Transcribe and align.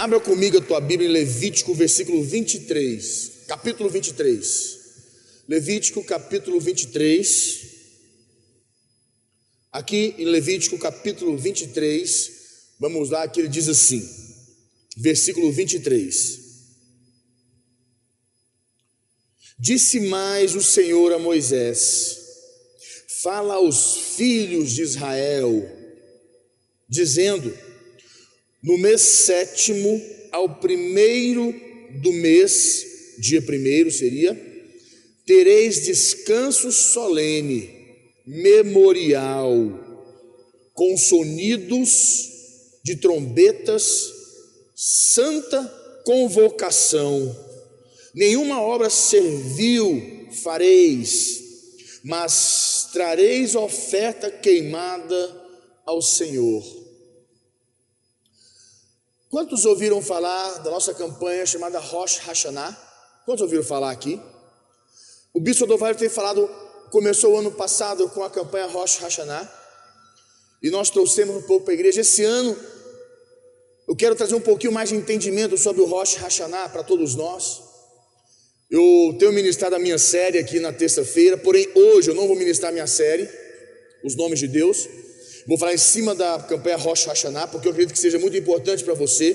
Abra 0.00 0.20
comigo 0.20 0.58
a 0.58 0.60
tua 0.60 0.80
Bíblia 0.80 1.08
em 1.08 1.12
Levítico, 1.12 1.74
versículo 1.74 2.22
23, 2.22 3.32
capítulo 3.48 3.90
23. 3.90 4.78
Levítico, 5.48 6.04
capítulo 6.04 6.60
23. 6.60 7.66
Aqui 9.72 10.14
em 10.16 10.26
Levítico, 10.26 10.78
capítulo 10.78 11.36
23, 11.36 12.30
vamos 12.78 13.10
lá, 13.10 13.26
que 13.26 13.40
ele 13.40 13.48
diz 13.48 13.68
assim, 13.68 14.08
versículo 14.96 15.50
23. 15.50 16.46
Disse 19.58 19.98
mais 19.98 20.54
o 20.54 20.62
Senhor 20.62 21.12
a 21.12 21.18
Moisés: 21.18 22.20
Fala 23.20 23.54
aos 23.54 24.14
filhos 24.14 24.70
de 24.70 24.82
Israel, 24.82 25.68
dizendo: 26.88 27.52
no 28.62 28.76
mês 28.78 29.00
sétimo, 29.00 30.00
ao 30.32 30.56
primeiro 30.56 31.54
do 32.02 32.12
mês, 32.12 33.16
dia 33.18 33.40
primeiro 33.40 33.90
seria, 33.90 34.36
tereis 35.26 35.84
descanso 35.84 36.70
solene, 36.72 37.70
memorial, 38.26 39.54
com 40.74 40.96
sonidos 40.96 42.28
de 42.84 42.96
trombetas, 42.96 44.12
santa 44.74 45.62
convocação. 46.04 47.36
Nenhuma 48.14 48.60
obra 48.62 48.88
servil 48.88 50.28
fareis, 50.42 51.40
mas 52.04 52.88
trareis 52.92 53.54
oferta 53.54 54.30
queimada 54.30 55.48
ao 55.84 56.00
Senhor. 56.00 56.77
Quantos 59.30 59.66
ouviram 59.66 60.00
falar 60.00 60.58
da 60.62 60.70
nossa 60.70 60.94
campanha 60.94 61.44
chamada 61.44 61.78
Rosh 61.78 62.16
Hashanah? 62.16 62.74
Quantos 63.26 63.42
ouviram 63.42 63.62
falar 63.62 63.90
aqui? 63.90 64.18
O 65.34 65.40
Bispo 65.40 65.64
Odovalho 65.64 65.98
tem 65.98 66.08
falado, 66.08 66.48
começou 66.90 67.34
o 67.34 67.38
ano 67.38 67.52
passado 67.52 68.08
com 68.08 68.24
a 68.24 68.30
campanha 68.30 68.66
Rosh 68.66 68.96
Hashanah, 68.96 69.46
e 70.62 70.70
nós 70.70 70.88
trouxemos 70.88 71.36
um 71.36 71.42
pouco 71.42 71.66
para 71.66 71.72
a 71.72 71.74
igreja. 71.74 72.00
Esse 72.00 72.24
ano, 72.24 72.56
eu 73.86 73.94
quero 73.94 74.14
trazer 74.14 74.34
um 74.34 74.40
pouquinho 74.40 74.72
mais 74.72 74.88
de 74.88 74.96
entendimento 74.96 75.58
sobre 75.58 75.82
o 75.82 75.84
Rosh 75.84 76.14
Hashanah 76.14 76.70
para 76.70 76.82
todos 76.82 77.14
nós. 77.14 77.62
Eu 78.70 79.14
tenho 79.18 79.32
ministrado 79.32 79.76
a 79.76 79.78
minha 79.78 79.98
série 79.98 80.38
aqui 80.38 80.58
na 80.58 80.72
terça-feira, 80.72 81.36
porém 81.36 81.68
hoje 81.74 82.10
eu 82.10 82.14
não 82.14 82.26
vou 82.26 82.36
ministrar 82.36 82.70
a 82.70 82.72
minha 82.72 82.86
série, 82.86 83.28
Os 84.02 84.16
Nomes 84.16 84.38
de 84.38 84.48
Deus. 84.48 84.88
Vou 85.48 85.56
falar 85.56 85.72
em 85.72 85.78
cima 85.78 86.14
da 86.14 86.38
campanha 86.40 86.76
Rosh 86.76 87.06
Hashanah, 87.06 87.46
porque 87.46 87.66
eu 87.66 87.72
acredito 87.72 87.94
que 87.94 87.98
seja 87.98 88.18
muito 88.18 88.36
importante 88.36 88.84
para 88.84 88.92
você. 88.92 89.34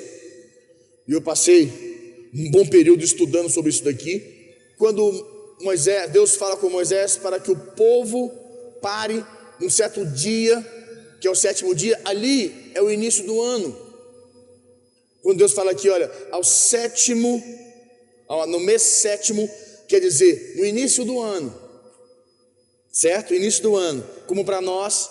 E 1.07 1.11
eu 1.11 1.19
passei 1.23 2.29
um 2.31 2.51
bom 2.51 2.67
período 2.67 3.03
estudando 3.03 3.49
sobre 3.49 3.71
isso 3.71 3.83
daqui. 3.83 4.53
Quando 4.77 5.57
Moisés, 5.59 6.11
Deus 6.11 6.35
fala 6.35 6.55
com 6.55 6.69
Moisés 6.69 7.17
para 7.17 7.39
que 7.39 7.49
o 7.49 7.55
povo 7.55 8.29
pare 8.79 9.25
um 9.59 9.71
certo 9.71 10.05
dia, 10.05 10.63
que 11.19 11.27
é 11.27 11.31
o 11.31 11.35
sétimo 11.35 11.73
dia, 11.73 11.99
ali 12.05 12.71
é 12.75 12.81
o 12.81 12.91
início 12.91 13.25
do 13.25 13.41
ano. 13.41 13.75
Quando 15.23 15.39
Deus 15.39 15.53
fala 15.53 15.71
aqui, 15.71 15.89
olha, 15.89 16.11
ao 16.29 16.43
sétimo, 16.43 17.41
no 18.49 18.59
mês 18.59 18.83
sétimo, 18.83 19.49
quer 19.87 19.99
dizer, 19.99 20.57
no 20.57 20.65
início 20.65 21.03
do 21.05 21.19
ano, 21.19 21.59
certo? 22.91 23.33
Início 23.33 23.63
do 23.63 23.75
ano, 23.75 24.07
como 24.27 24.45
para 24.45 24.61
nós 24.61 25.09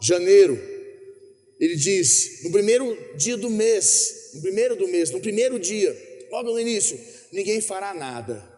janeiro, 0.00 0.58
ele 1.58 1.76
diz: 1.76 2.42
no 2.44 2.50
primeiro 2.50 2.96
dia 3.16 3.36
do 3.36 3.50
mês, 3.50 4.30
no 4.34 4.42
primeiro 4.42 4.76
do 4.76 4.86
mês, 4.88 5.10
no 5.10 5.20
primeiro 5.20 5.58
dia, 5.58 5.96
logo 6.30 6.52
no 6.52 6.60
início, 6.60 6.98
ninguém 7.32 7.60
fará 7.60 7.92
nada. 7.94 8.56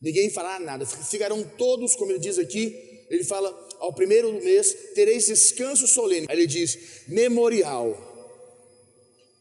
Ninguém 0.00 0.28
fará 0.30 0.60
nada, 0.60 0.84
ficarão 0.84 1.42
todos, 1.42 1.96
como 1.96 2.12
ele 2.12 2.18
diz 2.18 2.38
aqui, 2.38 2.76
ele 3.08 3.24
fala, 3.24 3.48
ao 3.78 3.92
primeiro 3.94 4.30
do 4.30 4.42
mês 4.42 4.76
tereis 4.94 5.26
descanso 5.26 5.86
solene. 5.86 6.26
Aí 6.28 6.36
ele 6.36 6.46
diz, 6.46 6.78
memorial. 7.08 8.14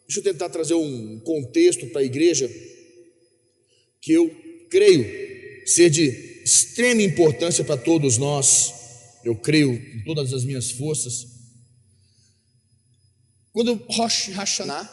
Deixa 0.07 0.19
eu 0.19 0.23
tentar 0.23 0.49
trazer 0.49 0.75
um 0.75 1.19
contexto 1.19 1.87
para 1.87 2.01
a 2.01 2.03
igreja 2.03 2.49
que 3.99 4.13
eu 4.13 4.33
creio 4.69 5.67
ser 5.67 5.89
de 5.89 6.41
extrema 6.43 7.01
importância 7.01 7.63
para 7.63 7.75
todos 7.75 8.17
nós 8.17 8.84
eu 9.25 9.35
creio 9.35 9.81
com 9.91 10.03
todas 10.03 10.31
as 10.31 10.45
minhas 10.45 10.69
forças. 10.69 11.27
Quando 13.51 13.83
Rosh 13.89 14.29
Hashanah, 14.29 14.87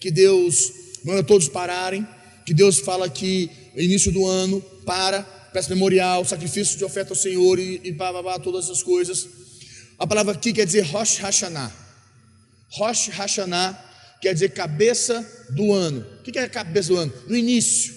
que 0.00 0.10
Deus 0.10 0.72
manda 1.04 1.22
todos 1.22 1.48
pararem, 1.48 2.06
que 2.44 2.52
Deus 2.52 2.80
fala 2.80 3.08
que 3.08 3.48
início 3.76 4.10
do 4.10 4.26
ano, 4.26 4.60
para, 4.84 5.22
peça 5.22 5.72
memorial, 5.72 6.24
sacrifício 6.24 6.76
de 6.76 6.84
oferta 6.84 7.12
ao 7.12 7.16
Senhor 7.16 7.60
e, 7.60 7.80
e 7.84 7.92
blá, 7.92 8.10
blá, 8.10 8.22
blá, 8.22 8.38
todas 8.40 8.64
essas 8.64 8.82
coisas. 8.82 9.28
A 9.96 10.06
palavra 10.06 10.34
aqui 10.34 10.52
quer 10.52 10.66
dizer 10.66 10.80
Rosh 10.82 11.18
Hashanah. 11.18 11.72
Rosh 12.72 13.08
Hashanah 13.08 14.18
quer 14.20 14.34
dizer 14.34 14.50
cabeça 14.50 15.46
do 15.50 15.72
ano. 15.72 16.04
O 16.18 16.22
que 16.22 16.36
é 16.36 16.42
a 16.42 16.48
cabeça 16.48 16.88
do 16.88 16.96
ano? 16.96 17.12
No 17.28 17.36
início. 17.36 17.94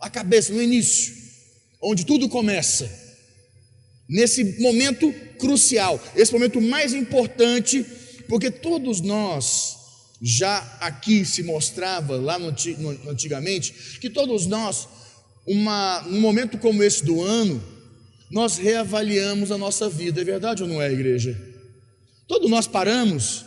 A 0.00 0.08
cabeça, 0.08 0.52
no 0.52 0.62
início. 0.62 1.14
Onde 1.82 2.06
tudo 2.06 2.28
começa 2.28 3.05
nesse 4.08 4.60
momento 4.60 5.12
crucial, 5.38 6.02
esse 6.14 6.32
momento 6.32 6.60
mais 6.60 6.94
importante, 6.94 7.84
porque 8.28 8.50
todos 8.50 9.00
nós, 9.00 9.76
já 10.22 10.58
aqui 10.80 11.24
se 11.24 11.42
mostrava, 11.42 12.16
lá 12.16 12.38
no, 12.38 12.50
no, 12.78 13.10
antigamente, 13.10 13.98
que 14.00 14.08
todos 14.08 14.46
nós, 14.46 14.88
uma, 15.46 16.02
num 16.02 16.20
momento 16.20 16.58
como 16.58 16.82
esse 16.82 17.04
do 17.04 17.22
ano, 17.22 17.62
nós 18.30 18.56
reavaliamos 18.56 19.50
a 19.52 19.58
nossa 19.58 19.88
vida, 19.88 20.20
é 20.20 20.24
verdade 20.24 20.62
ou 20.62 20.68
não 20.68 20.80
é, 20.80 20.90
igreja? 20.92 21.38
Todos 22.26 22.50
nós 22.50 22.66
paramos 22.66 23.44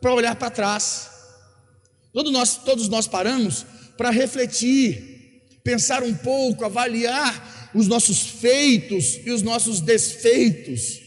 para 0.00 0.14
olhar 0.14 0.36
para 0.36 0.50
trás, 0.50 1.10
todos 2.12 2.32
nós, 2.32 2.56
todos 2.56 2.88
nós 2.88 3.06
paramos 3.06 3.66
para 3.96 4.10
refletir, 4.10 5.48
pensar 5.62 6.02
um 6.02 6.14
pouco, 6.14 6.64
avaliar 6.64 7.59
os 7.74 7.86
nossos 7.86 8.20
feitos 8.20 9.20
e 9.24 9.30
os 9.30 9.42
nossos 9.42 9.80
desfeitos. 9.80 11.00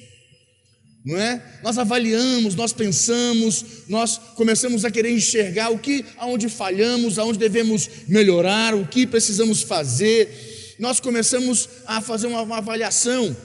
Não 1.05 1.19
é? 1.19 1.59
Nós 1.61 1.77
avaliamos, 1.77 2.55
nós 2.55 2.71
pensamos, 2.71 3.65
nós 3.89 4.17
começamos 4.35 4.85
a 4.85 4.91
querer 4.91 5.11
enxergar 5.11 5.69
o 5.69 5.77
que 5.77 6.05
aonde 6.17 6.47
falhamos, 6.47 7.19
aonde 7.19 7.37
devemos 7.37 7.89
melhorar, 8.07 8.73
o 8.73 8.87
que 8.87 9.05
precisamos 9.05 9.61
fazer. 9.61 10.75
Nós 10.79 10.99
começamos 10.99 11.67
a 11.85 11.99
fazer 11.99 12.27
uma, 12.27 12.41
uma 12.41 12.57
avaliação 12.57 13.35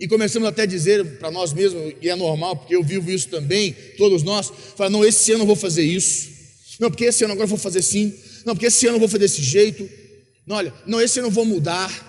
e 0.00 0.08
começamos 0.08 0.48
até 0.48 0.62
a 0.62 0.66
dizer 0.66 1.18
para 1.18 1.30
nós 1.30 1.52
mesmos, 1.52 1.94
e 2.00 2.08
é 2.08 2.16
normal, 2.16 2.56
porque 2.56 2.74
eu 2.74 2.82
vivo 2.82 3.10
isso 3.10 3.28
também, 3.28 3.76
todos 3.98 4.22
nós, 4.22 4.50
fala, 4.74 4.88
não, 4.88 5.04
esse 5.04 5.30
ano 5.32 5.42
eu 5.42 5.46
vou 5.46 5.56
fazer 5.56 5.82
isso. 5.82 6.30
Não, 6.80 6.90
porque 6.90 7.04
esse 7.04 7.22
ano 7.22 7.34
agora 7.34 7.44
eu 7.44 7.50
vou 7.50 7.58
fazer 7.58 7.80
assim. 7.80 8.14
Não, 8.46 8.54
porque 8.54 8.66
esse 8.66 8.86
ano 8.86 8.96
eu 8.96 9.00
vou 9.00 9.08
fazer 9.08 9.18
desse 9.18 9.42
jeito. 9.42 9.86
Não, 10.46 10.56
olha, 10.56 10.72
não, 10.86 11.00
esse 11.00 11.18
eu 11.18 11.22
não 11.22 11.30
vou 11.30 11.44
mudar. 11.44 12.08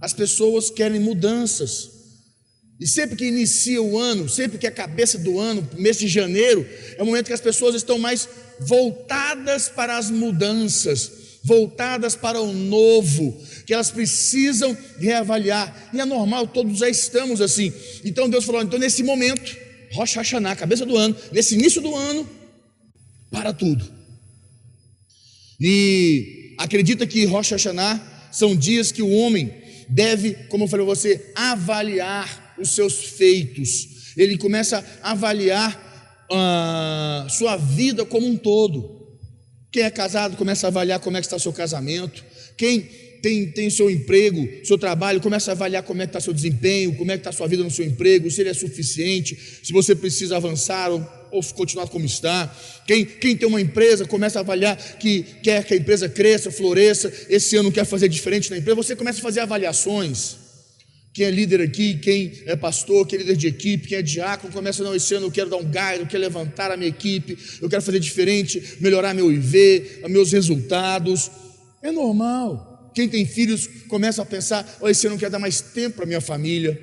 As 0.00 0.12
pessoas 0.12 0.70
querem 0.70 1.00
mudanças. 1.00 1.90
E 2.80 2.86
sempre 2.86 3.16
que 3.16 3.24
inicia 3.24 3.82
o 3.82 3.98
ano, 3.98 4.28
sempre 4.28 4.56
que 4.56 4.66
é 4.66 4.68
a 4.68 4.72
cabeça 4.72 5.18
do 5.18 5.40
ano, 5.40 5.68
mês 5.76 5.98
de 5.98 6.06
janeiro, 6.06 6.64
é 6.96 7.02
o 7.02 7.06
momento 7.06 7.26
que 7.26 7.32
as 7.32 7.40
pessoas 7.40 7.74
estão 7.74 7.98
mais 7.98 8.28
voltadas 8.60 9.68
para 9.68 9.98
as 9.98 10.10
mudanças, 10.10 11.10
voltadas 11.42 12.14
para 12.14 12.40
o 12.40 12.52
novo, 12.52 13.36
que 13.66 13.74
elas 13.74 13.90
precisam 13.90 14.76
reavaliar. 14.98 15.90
E 15.92 16.00
é 16.00 16.04
normal, 16.04 16.46
todos 16.46 16.78
já 16.78 16.88
estamos 16.88 17.40
assim. 17.40 17.72
Então 18.04 18.30
Deus 18.30 18.44
falou: 18.44 18.62
então 18.62 18.78
nesse 18.78 19.02
momento, 19.02 19.56
Rosh 19.94 20.14
Hashanah, 20.14 20.54
cabeça 20.54 20.86
do 20.86 20.96
ano, 20.96 21.16
nesse 21.32 21.54
início 21.54 21.82
do 21.82 21.96
ano, 21.96 22.28
para 23.30 23.52
tudo. 23.52 23.84
E 25.60 26.47
acredita 26.58 27.06
que 27.06 27.24
Rosh 27.24 27.52
Hashanah 27.52 28.28
são 28.32 28.54
dias 28.54 28.92
que 28.92 29.00
o 29.00 29.10
homem 29.10 29.52
deve, 29.88 30.34
como 30.48 30.64
eu 30.64 30.68
falei 30.68 30.84
a 30.84 30.88
você, 30.88 31.32
avaliar 31.34 32.56
os 32.58 32.70
seus 32.70 33.04
feitos. 33.04 34.12
Ele 34.16 34.36
começa 34.36 34.84
a 35.02 35.12
avaliar 35.12 36.26
a 36.30 37.26
uh, 37.26 37.30
sua 37.30 37.56
vida 37.56 38.04
como 38.04 38.26
um 38.26 38.36
todo. 38.36 38.98
Quem 39.70 39.84
é 39.84 39.90
casado 39.90 40.36
começa 40.36 40.66
a 40.66 40.68
avaliar 40.68 41.00
como 41.00 41.16
é 41.16 41.20
que 41.20 41.26
está 41.26 41.38
seu 41.38 41.52
casamento. 41.52 42.24
Quem 42.56 42.80
tem, 43.22 43.50
tem 43.50 43.70
seu 43.70 43.90
emprego, 43.90 44.46
seu 44.64 44.78
trabalho, 44.78 45.20
começa 45.20 45.50
a 45.50 45.54
avaliar 45.54 45.82
como 45.82 46.02
é 46.02 46.06
que 46.06 46.10
está 46.10 46.20
seu 46.20 46.32
desempenho, 46.32 46.94
como 46.96 47.10
é 47.10 47.14
que 47.16 47.20
está 47.20 47.32
sua 47.32 47.48
vida 47.48 47.62
no 47.62 47.70
seu 47.70 47.84
emprego, 47.84 48.30
se 48.30 48.40
ele 48.40 48.50
é 48.50 48.54
suficiente, 48.54 49.36
se 49.62 49.72
você 49.72 49.94
precisa 49.94 50.36
avançar 50.36 50.90
ou 50.90 51.00
ou 51.30 51.42
continuar 51.54 51.88
como 51.88 52.04
está. 52.04 52.54
Quem, 52.86 53.04
quem 53.04 53.36
tem 53.36 53.48
uma 53.48 53.60
empresa 53.60 54.04
começa 54.06 54.38
a 54.38 54.42
avaliar 54.42 54.76
que 54.76 55.22
quer 55.42 55.64
que 55.64 55.74
a 55.74 55.76
empresa 55.76 56.08
cresça, 56.08 56.50
floresça, 56.50 57.12
esse 57.28 57.56
ano 57.56 57.72
quer 57.72 57.84
fazer 57.84 58.08
diferente 58.08 58.50
na 58.50 58.58
empresa, 58.58 58.76
você 58.76 58.96
começa 58.96 59.18
a 59.18 59.22
fazer 59.22 59.40
avaliações 59.40 60.36
Quem 61.12 61.26
é 61.26 61.30
líder 61.30 61.60
aqui, 61.60 61.98
quem 61.98 62.32
é 62.46 62.54
pastor, 62.54 63.06
quem 63.06 63.18
é 63.18 63.22
líder 63.22 63.36
de 63.36 63.46
equipe, 63.48 63.88
quem 63.88 63.98
é 63.98 64.02
diácono, 64.02 64.52
começa, 64.52 64.82
não, 64.84 64.94
esse 64.94 65.14
ano 65.14 65.26
eu 65.26 65.30
quero 65.30 65.50
dar 65.50 65.56
um 65.56 65.70
gás, 65.70 65.98
eu 65.98 66.06
quero 66.06 66.22
levantar 66.22 66.70
a 66.70 66.76
minha 66.76 66.88
equipe, 66.88 67.36
eu 67.60 67.68
quero 67.68 67.82
fazer 67.82 67.98
diferente, 67.98 68.76
melhorar 68.80 69.14
meu 69.14 69.32
IV, 69.32 70.02
meus 70.08 70.32
resultados. 70.32 71.30
É 71.82 71.90
normal. 71.90 72.90
Quem 72.94 73.08
tem 73.08 73.24
filhos 73.24 73.68
começa 73.88 74.22
a 74.22 74.26
pensar, 74.26 74.78
oh, 74.80 74.88
esse 74.88 75.06
ano 75.06 75.16
eu 75.16 75.20
quero 75.20 75.32
dar 75.32 75.38
mais 75.38 75.60
tempo 75.60 75.96
para 75.96 76.06
minha 76.06 76.20
família, 76.20 76.80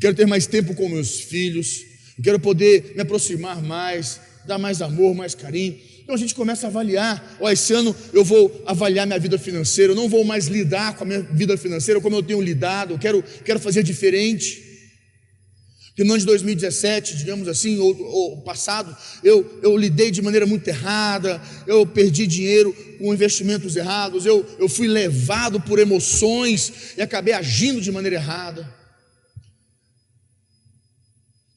quero 0.00 0.14
ter 0.14 0.26
mais 0.26 0.46
tempo 0.46 0.74
com 0.74 0.88
meus 0.88 1.20
filhos, 1.20 1.82
eu 2.18 2.24
quero 2.24 2.38
poder 2.38 2.92
me 2.94 3.02
aproximar 3.02 3.62
mais, 3.62 4.20
dar 4.46 4.58
mais 4.58 4.82
amor, 4.82 5.14
mais 5.14 5.34
carinho. 5.34 5.78
Então 6.02 6.14
a 6.14 6.18
gente 6.18 6.34
começa 6.34 6.66
a 6.66 6.70
avaliar: 6.70 7.36
ó, 7.40 7.50
esse 7.50 7.72
ano 7.72 7.94
eu 8.12 8.24
vou 8.24 8.62
avaliar 8.66 9.06
minha 9.06 9.18
vida 9.18 9.38
financeira, 9.38 9.92
eu 9.92 9.96
não 9.96 10.08
vou 10.08 10.24
mais 10.24 10.46
lidar 10.46 10.96
com 10.96 11.04
a 11.04 11.06
minha 11.06 11.22
vida 11.22 11.56
financeira 11.56 12.00
como 12.00 12.16
eu 12.16 12.22
tenho 12.22 12.40
lidado, 12.40 12.94
eu 12.94 12.98
quero, 12.98 13.22
quero 13.44 13.60
fazer 13.60 13.82
diferente. 13.82 14.70
Porque 15.88 16.04
no 16.04 16.12
ano 16.12 16.20
de 16.20 16.26
2017, 16.26 17.18
digamos 17.18 17.46
assim, 17.48 17.78
ou, 17.78 17.94
ou 18.00 18.40
passado, 18.40 18.96
eu, 19.22 19.60
eu 19.62 19.76
lidei 19.76 20.10
de 20.10 20.22
maneira 20.22 20.46
muito 20.46 20.66
errada, 20.66 21.40
eu 21.66 21.84
perdi 21.84 22.26
dinheiro 22.26 22.74
com 22.98 23.12
investimentos 23.12 23.76
errados, 23.76 24.24
eu, 24.24 24.44
eu 24.58 24.70
fui 24.70 24.88
levado 24.88 25.60
por 25.60 25.78
emoções 25.78 26.94
e 26.96 27.02
acabei 27.02 27.34
agindo 27.34 27.78
de 27.78 27.92
maneira 27.92 28.16
errada. 28.16 28.81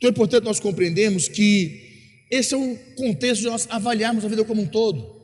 Então 0.06 0.12
é 0.12 0.14
importante 0.14 0.44
nós 0.44 0.60
compreendermos 0.60 1.28
que 1.28 2.28
esse 2.30 2.54
é 2.54 2.58
o 2.58 2.78
contexto 2.96 3.42
de 3.42 3.48
nós 3.48 3.66
avaliarmos 3.72 4.24
a 4.24 4.28
vida 4.28 4.46
como 4.46 4.62
um 4.62 4.68
todo. 4.68 5.20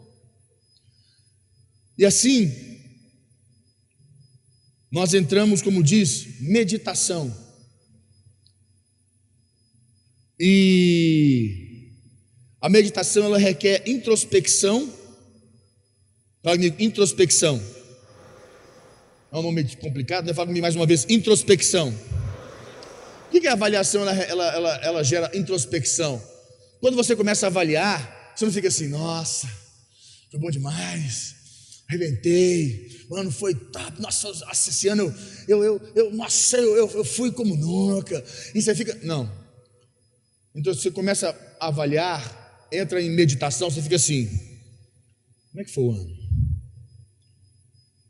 E 2.00 2.04
assim, 2.04 2.52
nós 4.92 5.14
entramos, 5.14 5.62
como 5.62 5.84
diz, 5.84 6.40
meditação. 6.42 7.32
E 10.40 11.92
a 12.60 12.68
meditação 12.68 13.26
ela 13.26 13.38
requer 13.38 13.88
introspecção. 13.88 14.92
Fala 16.42 16.56
comigo, 16.56 16.76
introspecção. 16.80 17.62
É 19.32 19.38
um 19.38 19.44
nome 19.44 19.64
complicado, 19.76 20.26
né? 20.26 20.34
Fala 20.34 20.48
comigo 20.48 20.64
mais 20.64 20.76
uma 20.76 20.88
vez, 20.88 21.06
introspecção. 21.08 21.94
O 23.32 23.40
que 23.40 23.48
é 23.48 23.52
avaliação? 23.52 24.02
Ela, 24.02 24.14
ela, 24.14 24.46
ela, 24.54 24.76
ela 24.84 25.04
gera 25.04 25.32
introspecção. 25.34 26.22
Quando 26.82 26.96
você 26.96 27.16
começa 27.16 27.46
a 27.46 27.48
avaliar, 27.48 28.34
você 28.36 28.44
não 28.44 28.52
fica 28.52 28.68
assim, 28.68 28.90
nossa, 28.90 29.48
foi 30.30 30.38
bom 30.38 30.52
demais, 30.52 31.36
arrebentei, 31.88 33.06
mano, 33.10 33.32
foi 33.32 33.56
top, 33.56 34.02
nossa, 34.02 34.30
esse 34.52 34.90
ano 34.90 35.16
eu, 35.48 35.64
eu, 35.64 35.82
eu, 35.96 36.12
nossa, 36.12 36.58
eu, 36.58 36.76
eu, 36.76 36.90
eu 36.90 37.06
fui 37.06 37.32
como 37.32 37.56
nunca. 37.56 38.22
E 38.54 38.62
você 38.62 38.76
fica, 38.76 39.00
não. 39.04 39.32
Então 40.54 40.74
você 40.74 40.92
começa 40.92 41.30
a 41.58 41.68
avaliar, 41.68 42.68
entra 42.70 43.02
em 43.02 43.12
meditação, 43.12 43.70
você 43.70 43.82
fica 43.82 43.96
assim, 43.96 44.28
como 45.52 45.62
é 45.62 45.64
que 45.64 45.72
foi 45.72 45.84
o 45.86 45.92
ano? 45.92 46.18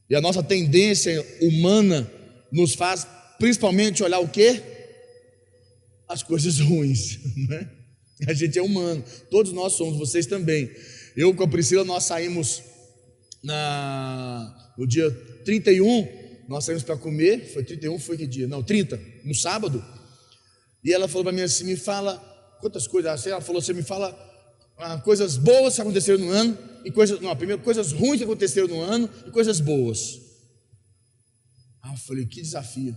E 0.10 0.16
a 0.16 0.22
nossa 0.22 0.42
tendência 0.42 1.24
humana 1.42 2.12
nos 2.52 2.74
faz 2.74 3.06
principalmente 3.38 4.04
olhar 4.04 4.20
o 4.20 4.28
quê? 4.28 4.81
As 6.12 6.22
coisas 6.22 6.60
ruins, 6.60 7.19
né? 7.48 7.69
A 8.28 8.34
gente 8.34 8.60
é 8.60 8.62
humano, 8.62 9.02
todos 9.30 9.54
nós 9.54 9.74
somos, 9.74 9.98
vocês 9.98 10.25
também. 10.25 10.69
Eu 11.16 11.34
com 11.34 11.44
a 11.44 11.48
Priscila, 11.48 11.86
nós 11.86 12.04
saímos 12.04 12.62
na, 13.42 14.74
no 14.78 14.86
dia 14.86 15.10
31, 15.46 16.08
nós 16.50 16.66
saímos 16.66 16.84
para 16.84 16.98
comer, 16.98 17.54
foi 17.54 17.63
31, 17.63 17.98
foi 17.98 18.18
que 18.18 18.28
dia? 18.28 18.46
Não, 18.46 18.62
30, 18.62 19.00
no 19.24 19.34
sábado. 19.34 19.84
E 20.84 20.92
ela 20.92 21.08
falou 21.08 21.24
para 21.24 21.31
mim 21.31 21.44
assim: 21.44 21.63
me 21.63 21.78
fala 21.78 22.18
quantas 22.60 22.88
coisas, 22.88 23.10
assim, 23.10 23.30
ela 23.30 23.40
falou 23.40 23.60
assim: 23.60 23.72
me 23.72 23.81
fala 23.81 24.13
ah, 24.78 24.98
coisas 24.98 25.38
boas 25.38 25.75
que 25.75 25.81
aconteceram 25.81 26.19
no 26.19 26.30
ano, 26.30 26.58
e 26.84 26.92
coisas, 26.92 27.22
não, 27.22 27.34
primeiro 27.38 27.62
coisas 27.62 27.94
ruins 27.94 28.18
que 28.18 28.25
aconteceram 28.25 28.68
no 28.68 28.81
ano, 28.81 29.10
e 29.25 29.31
coisas 29.31 29.62
boas. 29.62 30.19
Ah, 31.81 31.94
eu 31.94 31.98
falei: 31.98 32.25
que 32.25 32.42
desafio. 32.42 32.96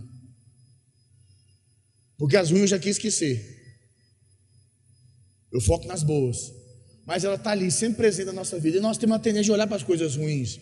Porque 2.18 2.36
as 2.36 2.50
ruins 2.50 2.62
eu 2.62 2.68
já 2.68 2.78
quis 2.78 2.96
esquecer. 2.96 3.64
Eu 5.52 5.60
foco 5.60 5.86
nas 5.86 6.02
boas. 6.02 6.52
Mas 7.06 7.24
ela 7.24 7.34
está 7.34 7.50
ali, 7.50 7.70
sempre 7.70 7.98
presente 7.98 8.26
na 8.26 8.32
nossa 8.32 8.58
vida. 8.58 8.78
E 8.78 8.80
nós 8.80 8.96
temos 8.98 9.14
uma 9.14 9.22
tendência 9.22 9.44
de 9.44 9.52
olhar 9.52 9.66
para 9.66 9.76
as 9.76 9.82
coisas 9.82 10.16
ruins. 10.16 10.58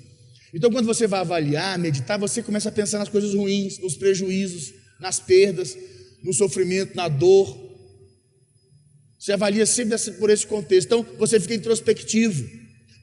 Então, 0.52 0.70
quando 0.70 0.86
você 0.86 1.06
vai 1.06 1.20
avaliar, 1.20 1.78
meditar, 1.78 2.18
você 2.18 2.42
começa 2.42 2.68
a 2.68 2.72
pensar 2.72 2.98
nas 2.98 3.08
coisas 3.08 3.32
ruins, 3.32 3.78
nos 3.78 3.96
prejuízos, 3.96 4.74
nas 5.00 5.18
perdas, 5.18 5.76
no 6.22 6.32
sofrimento, 6.32 6.94
na 6.94 7.08
dor. 7.08 7.56
Você 9.18 9.32
avalia 9.32 9.64
sempre 9.64 9.96
por 10.18 10.28
esse 10.28 10.46
contexto. 10.46 10.86
Então, 10.86 11.06
você 11.18 11.40
fica 11.40 11.54
introspectivo. 11.54 12.46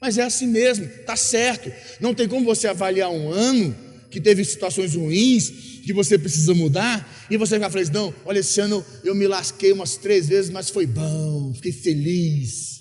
Mas 0.00 0.16
é 0.16 0.22
assim 0.22 0.46
mesmo, 0.46 0.84
está 0.84 1.16
certo. 1.16 1.72
Não 2.00 2.14
tem 2.14 2.28
como 2.28 2.44
você 2.44 2.68
avaliar 2.68 3.10
um 3.10 3.30
ano 3.30 3.89
que 4.10 4.20
teve 4.20 4.44
situações 4.44 4.94
ruins 4.94 5.50
que 5.84 5.92
você 5.92 6.18
precisa 6.18 6.52
mudar, 6.54 7.26
e 7.30 7.36
você 7.36 7.58
vai 7.58 7.70
falar 7.70 7.82
assim: 7.82 7.92
não, 7.92 8.14
olha, 8.24 8.40
esse 8.40 8.60
ano 8.60 8.84
eu 9.04 9.14
me 9.14 9.26
lasquei 9.26 9.72
umas 9.72 9.96
três 9.96 10.28
vezes, 10.28 10.50
mas 10.50 10.68
foi 10.70 10.86
bom, 10.86 11.52
fiquei 11.54 11.72
feliz. 11.72 12.80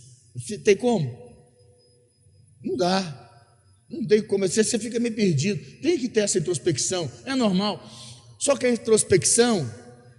Tem 0.64 0.76
como? 0.76 1.10
Não 2.64 2.76
dá. 2.76 3.28
Não 3.90 4.06
tem 4.06 4.22
como, 4.22 4.48
você 4.48 4.78
fica 4.78 5.00
meio 5.00 5.16
perdido. 5.16 5.60
Tem 5.82 5.98
que 5.98 6.08
ter 6.08 6.22
essa 6.22 6.38
introspecção, 6.38 7.12
é 7.26 7.36
normal. 7.36 7.84
Só 8.40 8.56
que 8.56 8.66
a 8.66 8.72
introspecção, 8.72 9.70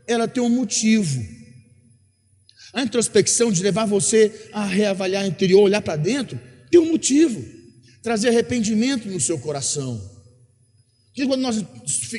ela 0.07 0.27
tem 0.27 0.43
um 0.43 0.49
motivo. 0.49 1.25
A 2.73 2.83
introspecção 2.83 3.51
de 3.51 3.62
levar 3.62 3.87
você 3.87 4.49
a 4.53 4.65
reavaliar 4.65 5.25
o 5.25 5.29
interior, 5.29 5.62
olhar 5.62 5.83
para 5.83 5.97
dentro, 5.97 6.39
tem 6.71 6.81
um 6.81 6.91
motivo. 6.91 7.45
Trazer 8.03 8.29
arrependimento 8.29 9.09
no 9.09 9.21
seu 9.21 9.39
coração. 9.39 10.19
Porque 11.20 11.26
quando 11.26 11.43
nós, 11.43 11.64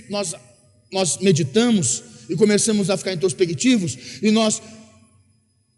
nós 0.09 0.35
nós 0.91 1.17
meditamos 1.19 2.03
e 2.29 2.35
começamos 2.35 2.89
a 2.89 2.97
ficar 2.97 3.13
introspectivos 3.13 3.97
e 4.21 4.29
nós 4.29 4.61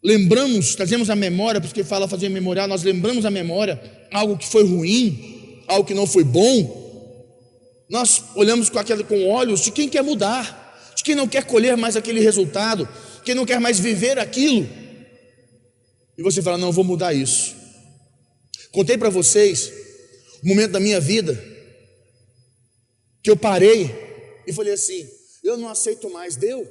lembramos, 0.03 0.75
trazemos 0.75 1.09
a 1.09 1.15
memória, 1.15 1.61
porque 1.61 1.83
fala 1.83 2.07
fazer 2.07 2.29
memorial, 2.29 2.67
nós 2.67 2.83
lembramos 2.83 3.25
a 3.25 3.31
memória 3.31 3.79
algo 4.11 4.37
que 4.37 4.47
foi 4.47 4.65
ruim, 4.65 5.61
algo 5.67 5.85
que 5.85 5.93
não 5.93 6.07
foi 6.07 6.23
bom. 6.23 6.81
Nós 7.89 8.23
olhamos 8.35 8.69
com 8.69 8.79
aquele 8.79 9.03
com 9.03 9.27
olhos 9.27 9.61
de 9.61 9.71
quem 9.71 9.87
quer 9.87 10.03
mudar, 10.03 10.91
de 10.95 11.03
quem 11.03 11.15
não 11.15 11.27
quer 11.27 11.45
colher 11.45 11.77
mais 11.77 11.95
aquele 11.95 12.19
resultado, 12.19 12.89
quem 13.23 13.35
não 13.35 13.45
quer 13.45 13.59
mais 13.59 13.79
viver 13.79 14.17
aquilo. 14.17 14.67
E 16.17 16.23
você 16.23 16.41
fala: 16.41 16.57
"Não, 16.57 16.71
vou 16.71 16.83
mudar 16.83 17.13
isso". 17.13 17.55
Contei 18.71 18.97
para 18.97 19.09
vocês 19.09 19.71
o 20.43 20.47
momento 20.47 20.71
da 20.71 20.79
minha 20.79 20.99
vida 20.99 21.52
que 23.23 23.31
eu 23.31 23.37
parei 23.37 23.89
e 24.45 24.51
falei 24.51 24.73
assim: 24.73 25.09
eu 25.43 25.57
não 25.57 25.69
aceito 25.69 26.09
mais, 26.09 26.35
deu. 26.35 26.67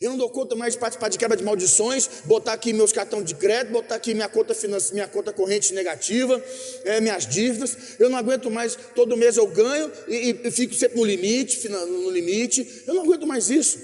Eu 0.00 0.10
não 0.10 0.18
dou 0.18 0.28
conta 0.28 0.56
mais 0.56 0.74
de 0.74 0.80
participar 0.80 1.08
de 1.08 1.16
quebra 1.16 1.36
de 1.36 1.44
maldições, 1.44 2.08
botar 2.24 2.54
aqui 2.54 2.72
meus 2.72 2.92
cartões 2.92 3.24
de 3.24 3.34
crédito, 3.36 3.72
botar 3.72 3.94
aqui 3.94 4.12
minha 4.12 4.28
conta, 4.28 4.52
minha 4.92 5.06
conta 5.06 5.32
corrente 5.32 5.72
negativa, 5.72 6.42
é, 6.84 7.00
minhas 7.00 7.26
dívidas. 7.26 7.76
Eu 8.00 8.10
não 8.10 8.18
aguento 8.18 8.50
mais, 8.50 8.76
todo 8.94 9.16
mês 9.16 9.36
eu 9.36 9.46
ganho 9.46 9.90
e, 10.08 10.40
e 10.42 10.50
fico 10.50 10.74
sempre 10.74 10.98
no 10.98 11.04
limite, 11.04 11.68
no 11.68 12.10
limite. 12.10 12.82
Eu 12.88 12.94
não 12.94 13.02
aguento 13.02 13.24
mais 13.24 13.50
isso. 13.50 13.78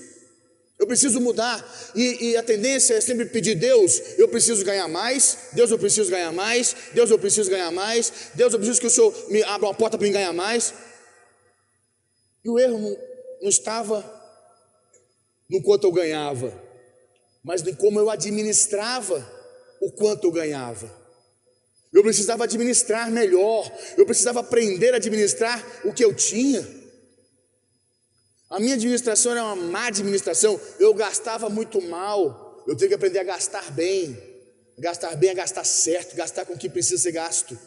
Eu 0.80 0.86
preciso 0.86 1.20
mudar. 1.20 1.64
E, 1.94 2.30
e, 2.30 2.36
a 2.36 2.42
tendência 2.42 2.94
é 2.94 3.00
sempre 3.00 3.26
pedir, 3.26 3.54
Deus, 3.54 4.00
eu 4.18 4.26
preciso 4.26 4.64
ganhar 4.64 4.88
mais, 4.88 5.36
Deus, 5.52 5.70
eu 5.70 5.78
preciso 5.78 6.10
ganhar 6.10 6.32
mais, 6.32 6.74
Deus, 6.92 7.10
eu 7.10 7.18
preciso 7.18 7.50
ganhar 7.50 7.70
mais, 7.70 8.12
Deus, 8.34 8.52
eu 8.52 8.58
preciso 8.58 8.80
que 8.80 8.86
o 8.86 8.90
Senhor 8.90 9.14
me 9.28 9.42
abra 9.42 9.68
uma 9.68 9.74
porta 9.74 9.96
para 9.96 10.06
me 10.06 10.12
ganhar 10.12 10.32
mais. 10.32 10.72
E 12.44 12.48
o 12.48 12.58
erro 12.58 12.78
não, 12.78 13.48
estava 13.48 14.04
no 15.48 15.62
quanto 15.62 15.86
eu 15.86 15.92
ganhava, 15.92 16.52
mas 17.42 17.66
em 17.66 17.74
como 17.74 17.98
eu 17.98 18.08
administrava 18.08 19.26
o 19.80 19.90
quanto 19.92 20.26
eu 20.26 20.32
ganhava. 20.32 20.98
Eu 21.92 22.02
precisava 22.02 22.44
administrar 22.44 23.10
melhor, 23.10 23.70
eu 23.96 24.06
precisava 24.06 24.40
aprender 24.40 24.92
a 24.92 24.96
administrar 24.96 25.64
o 25.84 25.92
que 25.92 26.04
eu 26.04 26.14
tinha. 26.14 26.66
A 28.48 28.60
minha 28.60 28.74
administração 28.74 29.32
era 29.32 29.44
uma 29.44 29.56
má 29.56 29.86
administração, 29.86 30.60
eu 30.78 30.94
gastava 30.94 31.48
muito 31.48 31.80
mal, 31.82 32.64
eu 32.66 32.76
tenho 32.76 32.88
que 32.88 32.94
aprender 32.94 33.18
a 33.18 33.24
gastar 33.24 33.70
bem. 33.72 34.30
Gastar 34.80 35.14
bem 35.14 35.30
é 35.30 35.34
gastar 35.34 35.64
certo, 35.64 36.16
gastar 36.16 36.46
com 36.46 36.54
o 36.54 36.58
que 36.58 36.68
precisa 36.68 37.02
ser 37.02 37.12
gasto. 37.12 37.58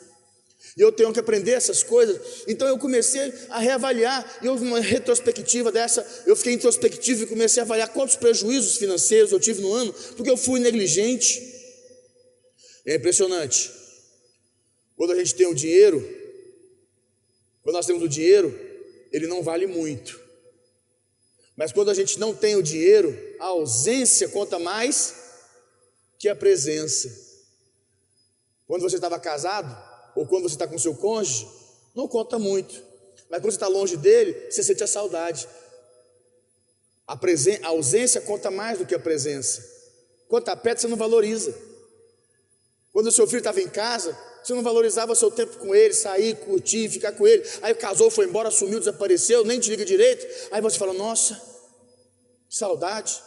E 0.75 0.81
eu 0.81 0.91
tenho 0.91 1.13
que 1.13 1.19
aprender 1.19 1.51
essas 1.51 1.83
coisas. 1.83 2.43
Então 2.47 2.67
eu 2.67 2.77
comecei 2.77 3.31
a 3.49 3.59
reavaliar. 3.59 4.39
E 4.41 4.49
houve 4.49 4.65
uma 4.65 4.79
retrospectiva 4.79 5.71
dessa. 5.71 6.05
Eu 6.25 6.35
fiquei 6.35 6.53
introspectivo 6.53 7.23
e 7.23 7.27
comecei 7.27 7.61
a 7.61 7.65
avaliar 7.65 7.89
quantos 7.89 8.15
prejuízos 8.15 8.77
financeiros 8.77 9.31
eu 9.31 9.39
tive 9.39 9.61
no 9.61 9.71
ano, 9.73 9.93
porque 10.15 10.29
eu 10.29 10.37
fui 10.37 10.59
negligente. 10.59 11.41
É 12.85 12.95
impressionante. 12.95 13.71
Quando 14.95 15.11
a 15.11 15.15
gente 15.15 15.35
tem 15.35 15.47
o 15.47 15.53
dinheiro, 15.53 16.01
quando 17.61 17.75
nós 17.75 17.85
temos 17.85 18.03
o 18.03 18.09
dinheiro, 18.09 18.57
ele 19.11 19.27
não 19.27 19.43
vale 19.43 19.67
muito. 19.67 20.21
Mas 21.55 21.71
quando 21.71 21.91
a 21.91 21.93
gente 21.93 22.19
não 22.19 22.33
tem 22.33 22.55
o 22.55 22.63
dinheiro, 22.63 23.15
a 23.39 23.45
ausência 23.45 24.27
conta 24.27 24.57
mais 24.57 25.13
que 26.17 26.27
a 26.27 26.35
presença. 26.35 27.09
Quando 28.65 28.81
você 28.81 28.95
estava 28.95 29.19
casado, 29.19 29.92
ou 30.15 30.25
quando 30.27 30.43
você 30.43 30.55
está 30.55 30.67
com 30.67 30.77
seu 30.77 30.95
cônjuge, 30.95 31.47
não 31.95 32.07
conta 32.07 32.37
muito. 32.39 32.81
Mas 33.29 33.41
quando 33.41 33.51
você 33.51 33.57
está 33.57 33.67
longe 33.67 33.97
dele, 33.97 34.49
você 34.49 34.63
sente 34.63 34.83
a 34.83 34.87
saudade. 34.87 35.47
A, 37.07 37.17
presen 37.17 37.59
a 37.63 37.69
ausência 37.69 38.21
conta 38.21 38.49
mais 38.49 38.77
do 38.77 38.85
que 38.85 38.95
a 38.95 38.99
presença. 38.99 39.63
Quando 40.27 40.43
está 40.43 40.55
perto, 40.55 40.81
você 40.81 40.87
não 40.87 40.97
valoriza. 40.97 41.53
Quando 42.91 43.07
o 43.07 43.11
seu 43.11 43.25
filho 43.25 43.39
estava 43.39 43.59
em 43.59 43.67
casa, 43.67 44.17
você 44.43 44.53
não 44.53 44.61
valorizava 44.61 45.15
seu 45.15 45.31
tempo 45.31 45.57
com 45.57 45.73
ele, 45.73 45.93
sair, 45.93 46.35
curtir, 46.35 46.89
ficar 46.89 47.11
com 47.13 47.25
ele. 47.25 47.43
Aí 47.61 47.73
casou, 47.73 48.11
foi 48.11 48.25
embora, 48.25 48.51
sumiu, 48.51 48.79
desapareceu, 48.79 49.43
nem 49.43 49.59
te 49.59 49.69
liga 49.69 49.83
direito. 49.83 50.25
Aí 50.51 50.61
você 50.61 50.77
fala: 50.77 50.93
Nossa, 50.93 51.41
saudade. 52.49 53.21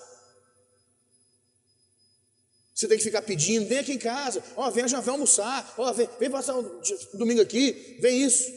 Você 2.77 2.87
tem 2.87 2.99
que 2.99 3.05
ficar 3.05 3.23
pedindo, 3.23 3.67
vem 3.67 3.79
aqui 3.79 3.93
em 3.93 3.99
casa, 3.99 4.45
ó, 4.55 4.71
vem 4.71 4.87
já 4.87 5.01
vem 5.01 5.13
almoçar, 5.13 5.75
ó, 5.79 5.91
vem, 5.95 6.07
vem 6.21 6.31
passar 6.31 6.59
um 6.59 6.81
domingo 7.15 7.41
aqui, 7.41 7.97
vem 8.03 8.23
isso. 8.23 8.53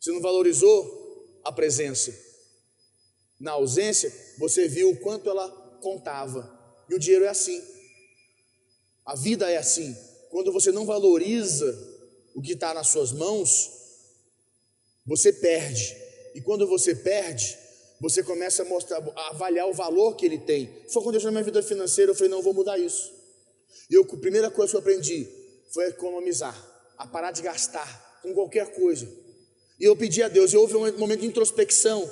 Você 0.00 0.10
não 0.10 0.22
valorizou 0.22 1.42
a 1.44 1.52
presença. 1.52 2.18
Na 3.38 3.52
ausência, 3.52 4.10
você 4.38 4.66
viu 4.66 4.88
o 4.88 4.96
quanto 5.00 5.28
ela 5.28 5.50
contava. 5.82 6.50
E 6.88 6.94
o 6.94 6.98
dinheiro 6.98 7.26
é 7.26 7.28
assim. 7.28 7.62
A 9.04 9.14
vida 9.14 9.50
é 9.50 9.58
assim. 9.58 9.94
Quando 10.30 10.50
você 10.50 10.72
não 10.72 10.86
valoriza 10.86 11.66
o 12.34 12.40
que 12.40 12.52
está 12.52 12.72
nas 12.72 12.88
suas 12.88 13.12
mãos, 13.12 13.70
você 15.04 15.30
perde. 15.34 15.94
E 16.34 16.40
quando 16.40 16.66
você 16.66 16.94
perde, 16.94 17.58
você 18.04 18.22
começa 18.22 18.62
a 18.62 18.66
mostrar, 18.66 19.02
a 19.16 19.28
avaliar 19.30 19.66
o 19.66 19.72
valor 19.72 20.14
que 20.14 20.26
ele 20.26 20.38
tem. 20.38 20.70
Foi 20.92 21.02
quando 21.02 21.14
eu 21.14 21.22
na 21.22 21.30
minha 21.30 21.42
vida 21.42 21.62
financeira, 21.62 22.10
eu 22.10 22.14
falei, 22.14 22.30
não, 22.30 22.38
eu 22.38 22.42
vou 22.42 22.52
mudar 22.52 22.78
isso. 22.78 23.10
E 23.90 23.94
eu, 23.94 24.02
a 24.02 24.16
primeira 24.16 24.50
coisa 24.50 24.72
que 24.72 24.76
eu 24.76 24.80
aprendi 24.80 25.26
foi 25.72 25.86
economizar, 25.86 26.54
a 26.98 27.06
parar 27.06 27.30
de 27.30 27.40
gastar 27.40 28.20
com 28.22 28.34
qualquer 28.34 28.74
coisa. 28.74 29.08
E 29.80 29.84
eu 29.84 29.96
pedi 29.96 30.22
a 30.22 30.28
Deus, 30.28 30.52
e 30.52 30.56
houve 30.56 30.76
um 30.76 30.98
momento 30.98 31.20
de 31.20 31.26
introspecção 31.26 32.08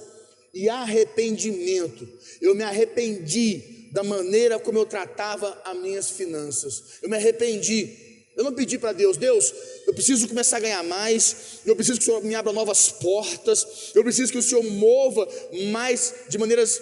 e 0.54 0.66
arrependimento. 0.68 2.08
Eu 2.40 2.54
me 2.54 2.62
arrependi 2.62 3.90
da 3.92 4.02
maneira 4.02 4.58
como 4.58 4.78
eu 4.78 4.86
tratava 4.86 5.60
as 5.62 5.76
minhas 5.78 6.10
finanças. 6.10 7.02
Eu 7.02 7.10
me 7.10 7.16
arrependi. 7.16 8.11
Eu 8.36 8.44
não 8.44 8.54
pedi 8.54 8.78
para 8.78 8.92
Deus, 8.92 9.16
Deus, 9.16 9.52
eu 9.86 9.92
preciso 9.92 10.26
começar 10.26 10.56
a 10.56 10.60
ganhar 10.60 10.82
mais, 10.84 11.60
eu 11.66 11.76
preciso 11.76 11.98
que 11.98 12.04
o 12.04 12.06
Senhor 12.06 12.24
me 12.24 12.34
abra 12.34 12.52
novas 12.52 12.88
portas, 12.88 13.92
eu 13.94 14.02
preciso 14.02 14.32
que 14.32 14.38
o 14.38 14.42
Senhor 14.42 14.64
mova 14.64 15.28
mais 15.70 16.14
de 16.28 16.38
maneiras 16.38 16.80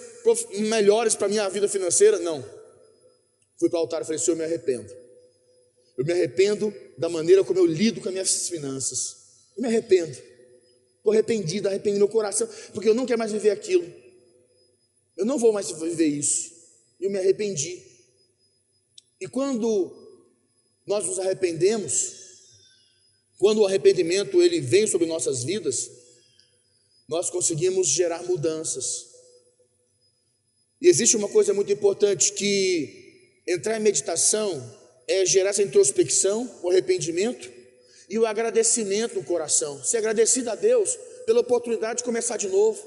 melhores 0.59 1.13
para 1.13 1.27
a 1.27 1.29
minha 1.29 1.49
vida 1.49 1.67
financeira. 1.67 2.19
Não. 2.19 2.43
Fui 3.59 3.69
para 3.69 3.77
o 3.77 3.81
altar 3.81 4.01
e 4.01 4.05
falei, 4.05 4.17
Senhor, 4.17 4.35
eu 4.35 4.37
me 4.37 4.45
arrependo. 4.45 4.91
Eu 5.97 6.05
me 6.05 6.13
arrependo 6.13 6.73
da 6.97 7.09
maneira 7.09 7.43
como 7.43 7.59
eu 7.59 7.65
lido 7.65 7.99
com 7.99 8.07
as 8.07 8.13
minhas 8.13 8.49
finanças. 8.49 9.17
Eu 9.55 9.61
me 9.61 9.67
arrependo. 9.67 10.17
Estou 10.97 11.11
arrependido, 11.11 11.67
arrependido 11.67 11.99
meu 11.99 12.07
coração, 12.07 12.47
porque 12.73 12.87
eu 12.87 12.95
não 12.95 13.05
quero 13.05 13.19
mais 13.19 13.31
viver 13.31 13.49
aquilo. 13.49 13.85
Eu 15.17 15.25
não 15.25 15.37
vou 15.37 15.51
mais 15.51 15.69
viver 15.69 16.07
isso. 16.07 16.51
Eu 16.99 17.11
me 17.11 17.17
arrependi. 17.17 17.83
E 19.19 19.27
quando 19.27 20.00
nós 20.85 21.05
nos 21.05 21.19
arrependemos, 21.19 22.13
quando 23.37 23.61
o 23.61 23.65
arrependimento 23.65 24.41
ele 24.41 24.59
vem 24.59 24.85
sobre 24.85 25.07
nossas 25.07 25.43
vidas, 25.43 25.89
nós 27.07 27.29
conseguimos 27.29 27.87
gerar 27.87 28.23
mudanças. 28.23 29.07
E 30.81 30.87
existe 30.87 31.15
uma 31.15 31.27
coisa 31.27 31.53
muito 31.53 31.71
importante 31.71 32.33
que 32.33 33.41
entrar 33.47 33.77
em 33.77 33.83
meditação 33.83 34.79
é 35.07 35.25
gerar 35.25 35.49
essa 35.49 35.63
introspecção, 35.63 36.49
o 36.63 36.69
arrependimento 36.69 37.51
e 38.09 38.17
o 38.17 38.25
agradecimento 38.25 39.15
no 39.15 39.23
coração. 39.23 39.83
Ser 39.83 39.97
agradecido 39.97 40.49
a 40.49 40.55
Deus 40.55 40.97
pela 41.25 41.41
oportunidade 41.41 41.99
de 41.99 42.03
começar 42.03 42.37
de 42.37 42.47
novo. 42.47 42.81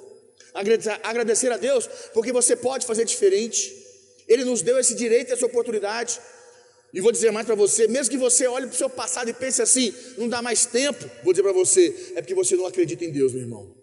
Agradecer 1.02 1.50
a 1.50 1.56
Deus 1.56 1.86
porque 2.12 2.32
você 2.32 2.56
pode 2.56 2.86
fazer 2.86 3.04
diferente. 3.04 3.74
Ele 4.26 4.44
nos 4.44 4.62
deu 4.62 4.78
esse 4.78 4.94
direito, 4.94 5.32
essa 5.32 5.46
oportunidade. 5.46 6.20
E 6.94 7.00
vou 7.00 7.10
dizer 7.10 7.32
mais 7.32 7.44
para 7.44 7.56
você, 7.56 7.88
mesmo 7.88 8.12
que 8.12 8.16
você 8.16 8.46
olhe 8.46 8.66
para 8.66 8.74
o 8.74 8.78
seu 8.78 8.88
passado 8.88 9.28
e 9.28 9.32
pense 9.32 9.60
assim, 9.60 9.92
não 10.16 10.28
dá 10.28 10.40
mais 10.40 10.64
tempo, 10.64 11.10
vou 11.24 11.32
dizer 11.32 11.42
para 11.42 11.52
você, 11.52 12.12
é 12.14 12.22
porque 12.22 12.34
você 12.34 12.54
não 12.54 12.66
acredita 12.66 13.04
em 13.04 13.10
Deus, 13.10 13.32
meu 13.32 13.42
irmão. 13.42 13.74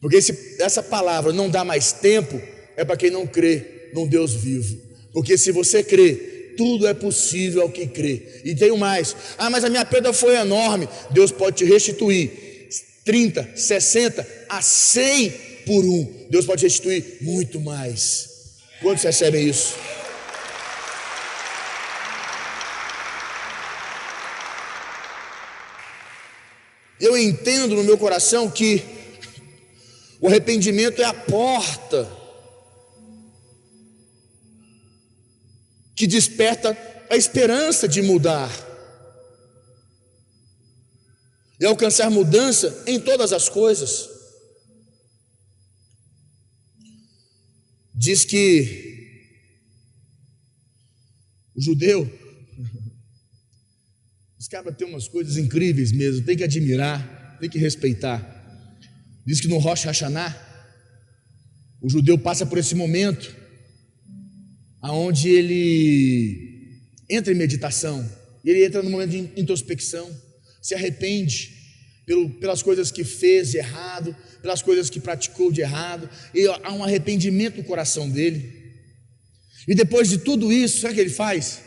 Porque 0.00 0.16
esse, 0.16 0.56
essa 0.60 0.82
palavra 0.82 1.32
não 1.32 1.48
dá 1.48 1.64
mais 1.64 1.92
tempo 1.92 2.42
é 2.76 2.84
para 2.84 2.96
quem 2.96 3.10
não 3.10 3.24
crê 3.24 3.90
num 3.94 4.06
Deus 4.06 4.34
vivo. 4.34 4.76
Porque 5.12 5.38
se 5.38 5.52
você 5.52 5.82
crê 5.82 6.34
tudo 6.56 6.86
é 6.86 6.94
possível 6.94 7.62
ao 7.62 7.70
que 7.70 7.86
crê. 7.86 8.40
E 8.44 8.54
tenho 8.54 8.76
mais. 8.76 9.14
Ah, 9.38 9.48
mas 9.48 9.64
a 9.64 9.68
minha 9.68 9.84
perda 9.84 10.12
foi 10.12 10.34
enorme. 10.36 10.88
Deus 11.10 11.30
pode 11.30 11.56
te 11.56 11.64
restituir 11.64 12.68
30, 13.04 13.50
60 13.54 14.26
a 14.48 14.60
100 14.60 15.30
por 15.66 15.84
um. 15.84 16.26
Deus 16.30 16.46
pode 16.46 16.64
restituir 16.64 17.18
muito 17.20 17.60
mais. 17.60 18.28
Quantos 18.80 19.04
recebem 19.04 19.48
isso? 19.48 19.74
Eu 27.00 27.16
entendo 27.16 27.76
no 27.76 27.84
meu 27.84 27.98
coração 27.98 28.50
que 28.50 28.82
o 30.20 30.28
arrependimento 30.28 31.00
é 31.02 31.04
a 31.04 31.14
porta 31.14 32.10
que 35.94 36.06
desperta 36.06 36.76
a 37.10 37.16
esperança 37.16 37.86
de 37.88 38.02
mudar 38.02 38.50
e 41.58 41.64
alcançar 41.64 42.10
mudança 42.10 42.84
em 42.86 43.00
todas 43.00 43.32
as 43.32 43.48
coisas. 43.48 44.08
Diz 47.94 48.24
que 48.24 48.86
o 51.54 51.60
judeu, 51.60 52.10
os 54.46 54.48
caras 54.48 54.76
têm 54.76 54.86
umas 54.86 55.08
coisas 55.08 55.36
incríveis 55.36 55.90
mesmo, 55.90 56.24
tem 56.24 56.36
que 56.36 56.44
admirar, 56.44 57.36
tem 57.40 57.50
que 57.50 57.58
respeitar. 57.58 58.22
Diz 59.26 59.40
que 59.40 59.48
no 59.48 59.58
Rosh 59.58 59.82
Hashanah, 59.82 60.40
o 61.82 61.90
judeu 61.90 62.16
passa 62.16 62.46
por 62.46 62.56
esse 62.56 62.72
momento 62.72 63.34
aonde 64.80 65.30
ele 65.30 66.78
entra 67.10 67.32
em 67.32 67.36
meditação, 67.36 68.08
ele 68.44 68.64
entra 68.64 68.84
no 68.84 68.90
momento 68.90 69.10
de 69.10 69.18
introspecção, 69.36 70.08
se 70.62 70.76
arrepende 70.76 71.52
pelo, 72.06 72.30
pelas 72.34 72.62
coisas 72.62 72.92
que 72.92 73.02
fez 73.02 73.50
de 73.50 73.58
errado, 73.58 74.14
pelas 74.40 74.62
coisas 74.62 74.88
que 74.88 75.00
praticou 75.00 75.50
de 75.50 75.60
errado, 75.60 76.08
e 76.32 76.46
há 76.46 76.72
um 76.72 76.84
arrependimento 76.84 77.56
no 77.56 77.64
coração 77.64 78.08
dele. 78.08 78.48
E 79.66 79.74
depois 79.74 80.08
de 80.08 80.18
tudo 80.18 80.52
isso, 80.52 80.82
sabe 80.82 80.92
o 80.92 80.94
que 80.94 81.00
ele 81.00 81.10
faz? 81.10 81.62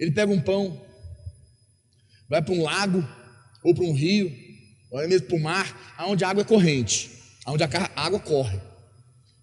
Ele 0.00 0.10
pega 0.10 0.32
um 0.32 0.40
pão, 0.40 0.84
vai 2.32 2.40
para 2.40 2.54
um 2.54 2.62
lago, 2.62 3.06
ou 3.62 3.74
para 3.74 3.84
um 3.84 3.92
rio, 3.92 4.34
ou 4.90 5.06
mesmo 5.06 5.26
para 5.26 5.36
o 5.36 5.40
mar, 5.40 5.94
onde 6.00 6.24
a 6.24 6.30
água 6.30 6.40
é 6.40 6.46
corrente, 6.46 7.10
onde 7.46 7.62
a 7.62 7.68
água 7.94 8.18
corre. 8.18 8.58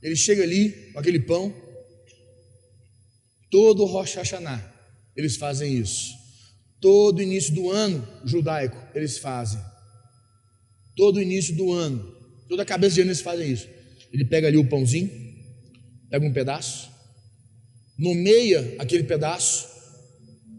Ele 0.02 0.16
chega 0.16 0.42
ali 0.42 0.72
com 0.92 0.98
aquele 0.98 1.20
pão, 1.20 1.54
Todo 3.52 3.86
Rosh 3.86 4.16
Hashanah, 4.16 4.74
eles 5.16 5.36
fazem 5.38 5.76
isso. 5.76 6.16
Todo 6.82 7.22
início 7.22 7.54
do 7.54 7.70
ano 7.70 8.08
judaico, 8.26 8.78
eles 8.96 9.20
fazem. 9.20 9.62
Todo 10.96 11.22
início 11.22 11.56
do 11.56 11.72
ano, 11.72 12.00
toda 12.48 12.66
cabeça 12.66 12.96
de 12.96 13.02
ano 13.02 13.12
eles 13.12 13.22
fazem 13.22 13.52
isso. 13.52 13.68
Ele 14.12 14.26
pega 14.26 14.48
ali 14.48 14.58
o 14.58 14.68
pãozinho, 14.68 15.12
pega 16.10 16.26
um 16.26 16.34
pedaço, 16.34 16.90
nomeia 17.96 18.78
aquele 18.80 19.04
pedaço 19.04 19.68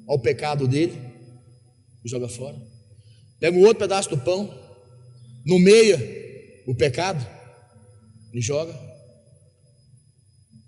ao 0.06 0.20
pecado 0.20 0.68
dele 0.68 1.09
joga 2.08 2.28
fora. 2.28 2.56
Pega 3.38 3.56
um 3.56 3.60
outro 3.60 3.78
pedaço 3.78 4.10
do 4.10 4.18
pão, 4.18 4.52
nomeia 5.44 5.98
o 6.66 6.74
pecado 6.74 7.26
e 8.32 8.40
joga. 8.40 8.74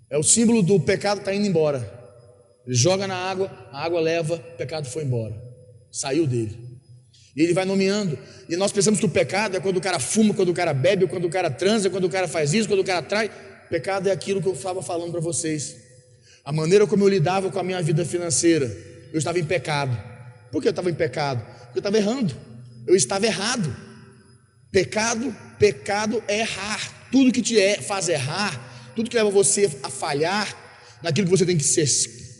É 0.09 0.17
o 0.17 0.23
símbolo 0.23 0.61
do 0.61 0.79
pecado 0.79 1.19
está 1.19 1.33
indo 1.33 1.47
embora. 1.47 2.01
Ele 2.65 2.75
joga 2.75 3.07
na 3.07 3.15
água, 3.15 3.47
a 3.71 3.83
água 3.83 3.99
leva, 3.99 4.35
o 4.35 4.57
pecado 4.57 4.87
foi 4.87 5.03
embora, 5.03 5.35
saiu 5.91 6.25
dele. 6.25 6.73
E 7.35 7.41
ele 7.41 7.53
vai 7.53 7.65
nomeando. 7.65 8.17
E 8.47 8.55
nós 8.55 8.71
pensamos 8.71 8.99
que 8.99 9.05
o 9.05 9.09
pecado 9.09 9.57
é 9.57 9.59
quando 9.59 9.77
o 9.77 9.81
cara 9.81 9.99
fuma, 9.99 10.33
quando 10.33 10.49
o 10.49 10.53
cara 10.53 10.73
bebe, 10.73 11.07
quando 11.07 11.25
o 11.25 11.29
cara 11.29 11.49
transa, 11.49 11.89
quando 11.89 12.05
o 12.05 12.09
cara 12.09 12.27
faz 12.27 12.53
isso, 12.53 12.67
quando 12.67 12.81
o 12.81 12.83
cara 12.83 13.01
trai. 13.01 13.31
Pecado 13.69 14.07
é 14.07 14.11
aquilo 14.11 14.41
que 14.41 14.47
eu 14.47 14.53
estava 14.53 14.83
falando 14.83 15.11
para 15.11 15.19
vocês. 15.19 15.75
A 16.45 16.51
maneira 16.51 16.85
como 16.85 17.03
eu 17.03 17.07
lidava 17.07 17.49
com 17.49 17.57
a 17.57 17.63
minha 17.63 17.81
vida 17.81 18.05
financeira. 18.05 18.65
Eu 19.11 19.17
estava 19.17 19.39
em 19.39 19.45
pecado. 19.45 19.97
Por 20.53 20.61
que 20.61 20.67
eu 20.67 20.69
estava 20.69 20.91
em 20.91 20.93
pecado? 20.93 21.43
Porque 21.43 21.79
eu 21.79 21.79
estava 21.79 21.97
errando. 21.97 22.35
Eu 22.85 22.95
estava 22.95 23.25
errado. 23.25 23.75
Pecado, 24.71 25.35
pecado 25.57 26.23
é 26.27 26.41
errar. 26.41 27.09
tudo 27.11 27.31
que 27.31 27.41
te 27.41 27.59
é, 27.59 27.81
faz 27.81 28.07
errar, 28.07 28.91
tudo 28.95 29.09
que 29.09 29.15
leva 29.15 29.31
você 29.31 29.69
a 29.81 29.89
falhar 29.89 30.55
naquilo 31.01 31.25
que 31.25 31.31
você 31.31 31.45
tem 31.45 31.57
que 31.57 31.63
ser, 31.63 31.87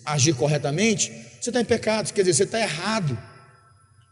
agir 0.05 0.33
corretamente, 0.33 1.11
você 1.41 1.49
está 1.49 1.59
em 1.59 1.65
pecado, 1.65 2.13
quer 2.13 2.21
dizer, 2.21 2.33
você 2.33 2.43
está 2.43 2.59
errado. 2.59 3.17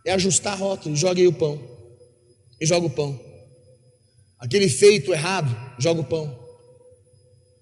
É 0.05 0.13
ajustar 0.13 0.57
rota, 0.57 0.93
joga 0.95 1.19
aí 1.19 1.27
o 1.27 1.33
pão. 1.33 1.61
E 2.59 2.65
joga 2.65 2.87
o 2.87 2.89
pão. 2.89 3.19
Aquele 4.39 4.67
feito 4.67 5.13
errado, 5.13 5.55
joga 5.79 6.01
o 6.01 6.05
pão. 6.05 6.39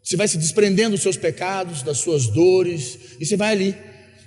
Você 0.02 0.16
vai 0.16 0.28
se 0.28 0.38
desprendendo 0.38 0.92
dos 0.92 1.02
seus 1.02 1.18
pecados, 1.18 1.84
das 1.84 1.98
suas 1.98 2.28
dores, 2.28 2.98
e 3.20 3.26
você 3.26 3.36
vai 3.36 3.52
ali. 3.52 3.78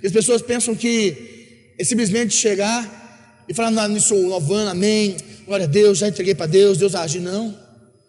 E 0.01 0.05
as 0.07 0.13
pessoas 0.13 0.41
pensam 0.41 0.75
que 0.75 1.32
é 1.77 1.83
simplesmente 1.83 2.33
chegar 2.33 3.03
e 3.47 3.53
falar, 3.53 3.87
nisso, 3.89 4.15
novano, 4.27 4.69
amém, 4.69 5.17
glória 5.45 5.65
a 5.65 5.69
Deus, 5.69 5.97
já 5.97 6.07
entreguei 6.07 6.33
para 6.33 6.45
Deus, 6.45 6.77
Deus 6.77 6.95
agir. 6.95 7.19
Não. 7.19 7.57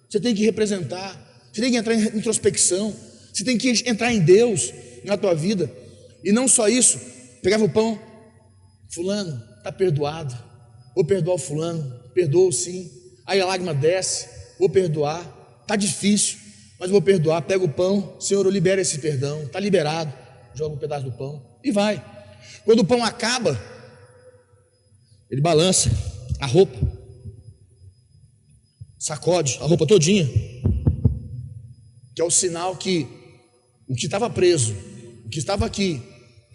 Você 0.08 0.20
tem 0.20 0.34
que 0.34 0.44
representar, 0.44 1.18
você 1.52 1.60
tem 1.60 1.72
que 1.72 1.76
entrar 1.76 1.94
em 1.94 2.18
introspecção, 2.18 2.94
você 3.32 3.44
tem 3.44 3.58
que 3.58 3.70
entrar 3.86 4.12
em 4.12 4.20
Deus 4.20 4.72
na 5.04 5.16
tua 5.16 5.34
vida. 5.34 5.70
E 6.22 6.32
não 6.32 6.46
só 6.46 6.68
isso, 6.68 6.98
pegava 7.42 7.64
o 7.64 7.68
pão, 7.68 7.98
fulano, 8.90 9.42
está 9.58 9.72
perdoado. 9.72 10.36
Vou 10.94 11.04
perdoar 11.04 11.34
o 11.34 11.38
fulano, 11.38 12.00
perdoa 12.14 12.52
sim. 12.52 12.90
Aí 13.26 13.40
a 13.40 13.46
lágrima 13.46 13.74
desce, 13.74 14.28
vou 14.58 14.70
perdoar. 14.70 15.32
Está 15.62 15.74
difícil, 15.76 16.38
mas 16.78 16.90
vou 16.90 17.02
perdoar. 17.02 17.42
Pega 17.42 17.64
o 17.64 17.68
pão, 17.68 18.16
Senhor, 18.20 18.44
eu 18.44 18.50
libero 18.50 18.80
esse 18.80 18.98
perdão. 18.98 19.42
Está 19.42 19.58
liberado. 19.58 20.12
Joga 20.54 20.76
um 20.76 20.78
pedaço 20.78 21.04
do 21.04 21.12
pão 21.12 21.42
e 21.64 21.72
vai. 21.72 22.13
Quando 22.64 22.80
o 22.80 22.84
pão 22.84 23.04
acaba, 23.04 23.60
ele 25.30 25.40
balança 25.40 25.90
a 26.40 26.46
roupa, 26.46 26.78
sacode 28.98 29.58
a 29.60 29.66
roupa 29.66 29.86
todinha, 29.86 30.26
que 32.14 32.22
é 32.22 32.24
o 32.24 32.30
sinal 32.30 32.76
que 32.76 33.06
o 33.88 33.94
que 33.94 34.06
estava 34.06 34.30
preso, 34.30 34.74
o 35.26 35.28
que 35.28 35.38
estava 35.38 35.66
aqui, 35.66 36.02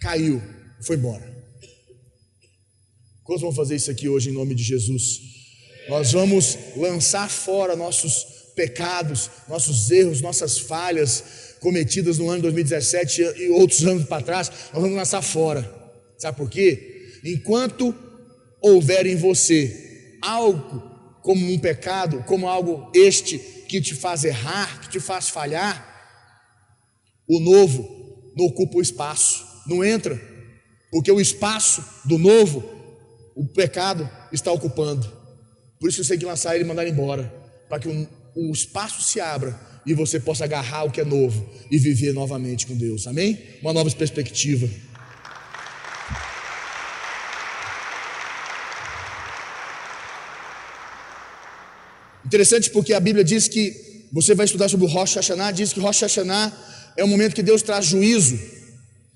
caiu, 0.00 0.42
foi 0.82 0.96
embora. 0.96 1.30
Quantos 3.22 3.42
vão 3.42 3.52
fazer 3.52 3.76
isso 3.76 3.90
aqui 3.90 4.08
hoje 4.08 4.30
em 4.30 4.32
nome 4.32 4.54
de 4.54 4.62
Jesus? 4.62 5.20
Nós 5.88 6.12
vamos 6.12 6.58
lançar 6.76 7.30
fora 7.30 7.76
nossos 7.76 8.24
pecados, 8.56 9.30
nossos 9.48 9.90
erros, 9.90 10.20
nossas 10.20 10.58
falhas 10.58 11.24
cometidas 11.60 12.18
no 12.18 12.28
ano 12.28 12.36
de 12.36 12.42
2017 12.42 13.22
e 13.22 13.48
outros 13.50 13.84
anos 13.84 14.04
para 14.04 14.22
trás, 14.22 14.50
nós 14.72 14.82
vamos 14.82 14.96
lançar 14.96 15.22
fora. 15.22 15.79
Sabe 16.20 16.36
por 16.36 16.50
quê? 16.50 17.18
Enquanto 17.24 17.94
houver 18.60 19.06
em 19.06 19.16
você 19.16 20.18
algo 20.22 20.90
como 21.22 21.50
um 21.50 21.58
pecado, 21.58 22.22
como 22.26 22.46
algo 22.46 22.90
este 22.94 23.38
que 23.38 23.80
te 23.80 23.94
faz 23.94 24.24
errar, 24.24 24.80
que 24.82 24.90
te 24.90 25.00
faz 25.00 25.30
falhar, 25.30 25.86
o 27.26 27.40
novo 27.40 28.32
não 28.36 28.46
ocupa 28.46 28.78
o 28.78 28.82
espaço, 28.82 29.46
não 29.66 29.84
entra, 29.84 30.20
porque 30.90 31.10
o 31.10 31.20
espaço 31.20 31.82
do 32.04 32.18
novo, 32.18 32.62
o 33.34 33.46
pecado 33.46 34.08
está 34.30 34.52
ocupando. 34.52 35.10
Por 35.78 35.88
isso 35.88 36.04
você 36.04 36.10
tem 36.10 36.18
que 36.18 36.26
lançar 36.26 36.54
ele 36.54 36.64
e 36.64 36.66
mandar 36.66 36.82
ele 36.82 36.92
embora, 36.92 37.32
para 37.68 37.78
que 37.78 37.88
o, 37.88 38.08
o 38.36 38.52
espaço 38.52 39.02
se 39.02 39.20
abra 39.20 39.58
e 39.86 39.94
você 39.94 40.20
possa 40.20 40.44
agarrar 40.44 40.84
o 40.84 40.90
que 40.90 41.00
é 41.00 41.04
novo 41.04 41.48
e 41.70 41.78
viver 41.78 42.12
novamente 42.12 42.66
com 42.66 42.76
Deus. 42.76 43.06
Amém? 43.06 43.38
Uma 43.62 43.72
nova 43.72 43.90
perspectiva. 43.90 44.68
Interessante 52.30 52.70
porque 52.70 52.92
a 52.92 53.00
Bíblia 53.00 53.24
diz 53.24 53.48
que 53.48 54.06
você 54.12 54.36
vai 54.36 54.46
estudar 54.46 54.68
sobre 54.68 54.86
o 54.86 54.88
Rosh 54.88 55.16
Hashanah, 55.16 55.50
diz 55.50 55.72
que 55.72 55.80
Rosh 55.80 56.02
Hashanah 56.02 56.56
é 56.96 57.02
o 57.02 57.08
momento 57.08 57.34
que 57.34 57.42
Deus 57.42 57.60
traz 57.60 57.86
juízo. 57.86 58.38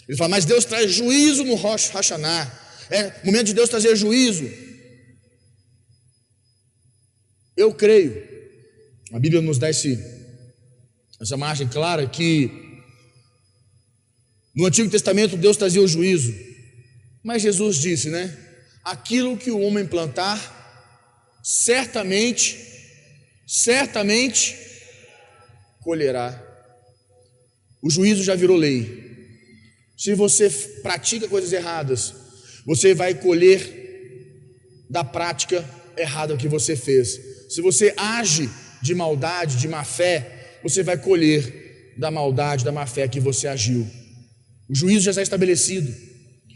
Ele 0.09 0.19
fala, 0.19 0.31
mas 0.31 0.45
Deus 0.45 0.65
traz 0.65 0.91
juízo 0.91 1.45
no 1.45 1.55
Rosh 1.55 1.91
Hashanah. 1.91 2.53
É 2.91 3.25
momento 3.25 3.47
de 3.47 3.55
Deus 3.55 3.69
trazer 3.69 3.95
juízo. 3.95 4.51
Eu 7.57 7.73
creio, 7.73 8.21
a 9.13 9.19
Bíblia 9.21 9.41
nos 9.41 9.59
dá 9.59 9.71
esse, 9.71 9.97
essa 11.21 11.37
margem 11.37 11.69
clara 11.69 12.09
que 12.09 12.51
no 14.57 14.67
Antigo 14.67 14.91
Testamento 14.91 15.37
Deus 15.37 15.57
trazia 15.57 15.81
o 15.81 15.87
juízo, 15.87 16.35
mas 17.23 17.43
Jesus 17.43 17.77
disse, 17.77 18.11
né? 18.11 18.37
Aquilo 18.85 19.37
que 19.37 19.53
o 19.53 19.61
homem 19.61 19.87
plantar, 19.87 21.39
certamente, 21.45 22.74
certamente 23.47 24.57
colherá. 25.81 26.43
O 27.83 27.91
juízo 27.91 28.23
já 28.23 28.35
virou 28.35 28.57
lei. 28.57 29.05
Se 29.97 30.15
você 30.15 30.51
pratica 30.83 31.29
coisas 31.29 31.53
erradas, 31.53 32.15
você 32.67 32.95
vai 32.95 33.15
colher 33.15 33.85
da 34.91 35.05
prática 35.05 35.65
errada 35.97 36.37
que 36.37 36.49
você 36.49 36.75
fez. 36.75 37.21
Se 37.51 37.61
você 37.61 37.95
age 37.97 38.49
de 38.83 38.95
maldade, 38.95 39.57
de 39.57 39.69
má 39.69 39.85
fé, 39.85 40.59
você 40.63 40.83
vai 40.83 40.97
colher 40.97 41.95
da 41.99 42.11
maldade, 42.11 42.65
da 42.65 42.73
má 42.73 42.87
fé 42.87 43.07
que 43.07 43.21
você 43.21 43.47
agiu. 43.47 43.87
O 44.69 44.75
juízo 44.75 45.05
já 45.05 45.11
está 45.11 45.23
estabelecido. 45.23 45.95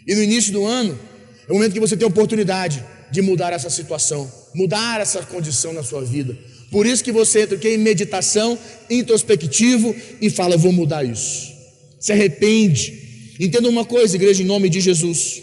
E 0.06 0.14
no 0.14 0.22
início 0.22 0.52
do 0.52 0.64
ano, 0.64 0.98
é 1.46 1.52
o 1.52 1.54
momento 1.54 1.72
que 1.72 1.80
você 1.80 1.96
tem 1.96 2.04
a 2.04 2.08
oportunidade 2.08 2.84
de 3.10 3.22
mudar 3.22 3.52
essa 3.52 3.70
situação, 3.70 4.30
mudar 4.54 5.00
essa 5.00 5.22
condição 5.22 5.72
na 5.72 5.82
sua 5.82 6.04
vida. 6.04 6.36
Por 6.70 6.86
isso 6.86 7.02
que 7.02 7.12
você 7.12 7.42
entra 7.42 7.56
aqui 7.56 7.68
em 7.68 7.78
meditação, 7.78 8.58
introspectivo 8.90 9.94
e 10.20 10.28
fala: 10.28 10.56
vou 10.56 10.72
mudar 10.72 11.04
isso. 11.04 11.52
Se 11.98 12.12
arrepende. 12.12 13.06
Entenda 13.40 13.68
uma 13.68 13.84
coisa, 13.84 14.16
igreja, 14.16 14.42
em 14.42 14.46
nome 14.46 14.68
de 14.68 14.80
Jesus. 14.80 15.42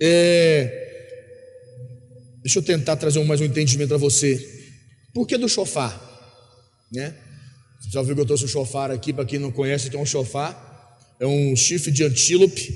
É... 0.00 0.82
Deixa 2.42 2.58
eu 2.58 2.62
tentar 2.62 2.96
trazer 2.96 3.24
mais 3.24 3.40
um 3.40 3.44
entendimento 3.44 3.88
para 3.88 3.96
você. 3.96 4.46
Por 5.12 5.26
que 5.26 5.38
do 5.38 5.48
chofar? 5.48 5.98
Né? 6.92 7.14
Você 7.80 7.90
já 7.90 8.02
viu 8.02 8.14
que 8.14 8.20
eu 8.20 8.26
trouxe 8.26 8.44
o 8.44 8.48
chofar 8.48 8.90
aqui, 8.90 9.12
para 9.12 9.24
quem 9.24 9.38
não 9.38 9.50
conhece, 9.50 9.90
tem 9.90 9.98
um 9.98 10.06
chofar. 10.06 10.72
É 11.18 11.26
um 11.26 11.56
chifre 11.56 11.90
de 11.90 12.04
antílope. 12.04 12.74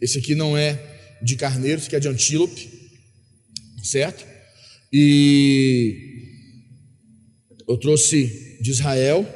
Esse 0.00 0.18
aqui 0.18 0.34
não 0.34 0.56
é 0.56 0.80
de 1.22 1.36
carneiro, 1.36 1.78
esse 1.78 1.86
aqui 1.86 1.96
é 1.96 2.00
de 2.00 2.08
antílope. 2.08 2.68
Certo? 3.82 4.26
E 4.92 6.13
eu 7.68 7.76
trouxe 7.76 8.58
de 8.60 8.70
Israel. 8.70 9.26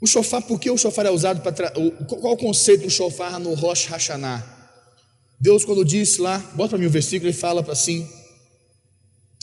O 0.00 0.06
shofar, 0.06 0.42
por 0.42 0.58
que 0.58 0.70
o 0.70 0.78
shofar 0.78 1.06
é 1.06 1.10
usado 1.10 1.42
para. 1.42 1.70
Qual 1.70 2.34
o 2.34 2.36
conceito 2.36 2.84
do 2.84 2.90
shofar 2.90 3.38
no 3.38 3.54
Rosh 3.54 3.86
Hashanah? 3.86 4.58
Deus, 5.40 5.64
quando 5.64 5.84
disse 5.84 6.20
lá, 6.20 6.38
bota 6.54 6.70
para 6.70 6.78
mim 6.78 6.86
o 6.86 6.90
versículo, 6.90 7.30
ele 7.30 7.36
fala 7.36 7.64
assim, 7.70 8.06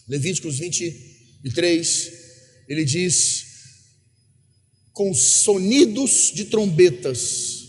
Levíticos 0.07 0.59
23, 0.59 2.11
ele 2.67 2.85
diz: 2.85 3.45
com 4.93 5.13
sonidos 5.13 6.31
de 6.33 6.45
trombetas. 6.45 7.67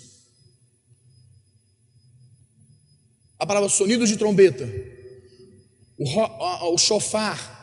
A 3.39 3.47
palavra 3.47 3.69
sonidos 3.69 4.09
de 4.09 4.17
trombeta. 4.17 4.67
O, 5.99 6.75
o 6.75 6.79
shofar 6.79 7.58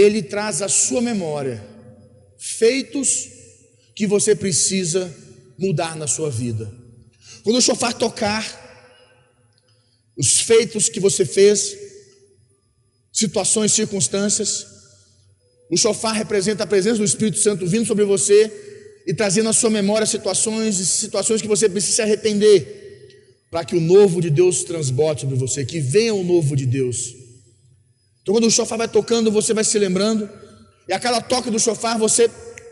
ele 0.00 0.22
traz 0.22 0.62
à 0.62 0.68
sua 0.68 1.00
memória 1.00 1.64
feitos 2.38 3.28
que 3.94 4.06
você 4.06 4.34
precisa 4.34 5.12
mudar 5.58 5.96
na 5.96 6.06
sua 6.06 6.30
vida. 6.30 6.72
Quando 7.42 7.56
o 7.56 7.62
chofar 7.62 7.92
tocar, 7.92 8.66
os 10.16 10.40
feitos 10.40 10.88
que 10.88 11.00
você 11.00 11.24
fez, 11.24 11.76
situações, 13.12 13.72
circunstâncias, 13.72 14.66
o 15.70 15.76
chofar 15.76 16.12
representa 16.12 16.62
a 16.62 16.66
presença 16.66 16.98
do 16.98 17.04
Espírito 17.04 17.38
Santo 17.38 17.66
vindo 17.66 17.86
sobre 17.86 18.04
você 18.04 18.50
e 19.06 19.12
trazendo 19.12 19.48
à 19.48 19.52
sua 19.52 19.70
memória 19.70 20.06
situações 20.06 20.78
e 20.78 20.86
situações 20.86 21.42
que 21.42 21.48
você 21.48 21.68
precisa 21.68 21.96
se 21.96 22.02
arrepender, 22.02 23.46
para 23.50 23.64
que 23.64 23.74
o 23.74 23.80
novo 23.80 24.20
de 24.20 24.30
Deus 24.30 24.62
transborde 24.62 25.22
sobre 25.22 25.36
você, 25.36 25.64
que 25.64 25.80
venha 25.80 26.14
o 26.14 26.22
novo 26.22 26.54
de 26.54 26.66
Deus. 26.66 27.14
Então, 28.28 28.34
quando 28.34 28.46
o 28.46 28.50
chofar 28.50 28.76
vai 28.76 28.86
tocando, 28.86 29.32
você 29.32 29.54
vai 29.54 29.64
se 29.64 29.78
lembrando, 29.78 30.28
e 30.86 30.92
a 30.92 31.00
cada 31.00 31.18
toque 31.18 31.50
do 31.50 31.58
chofar 31.58 31.98
você 31.98 32.28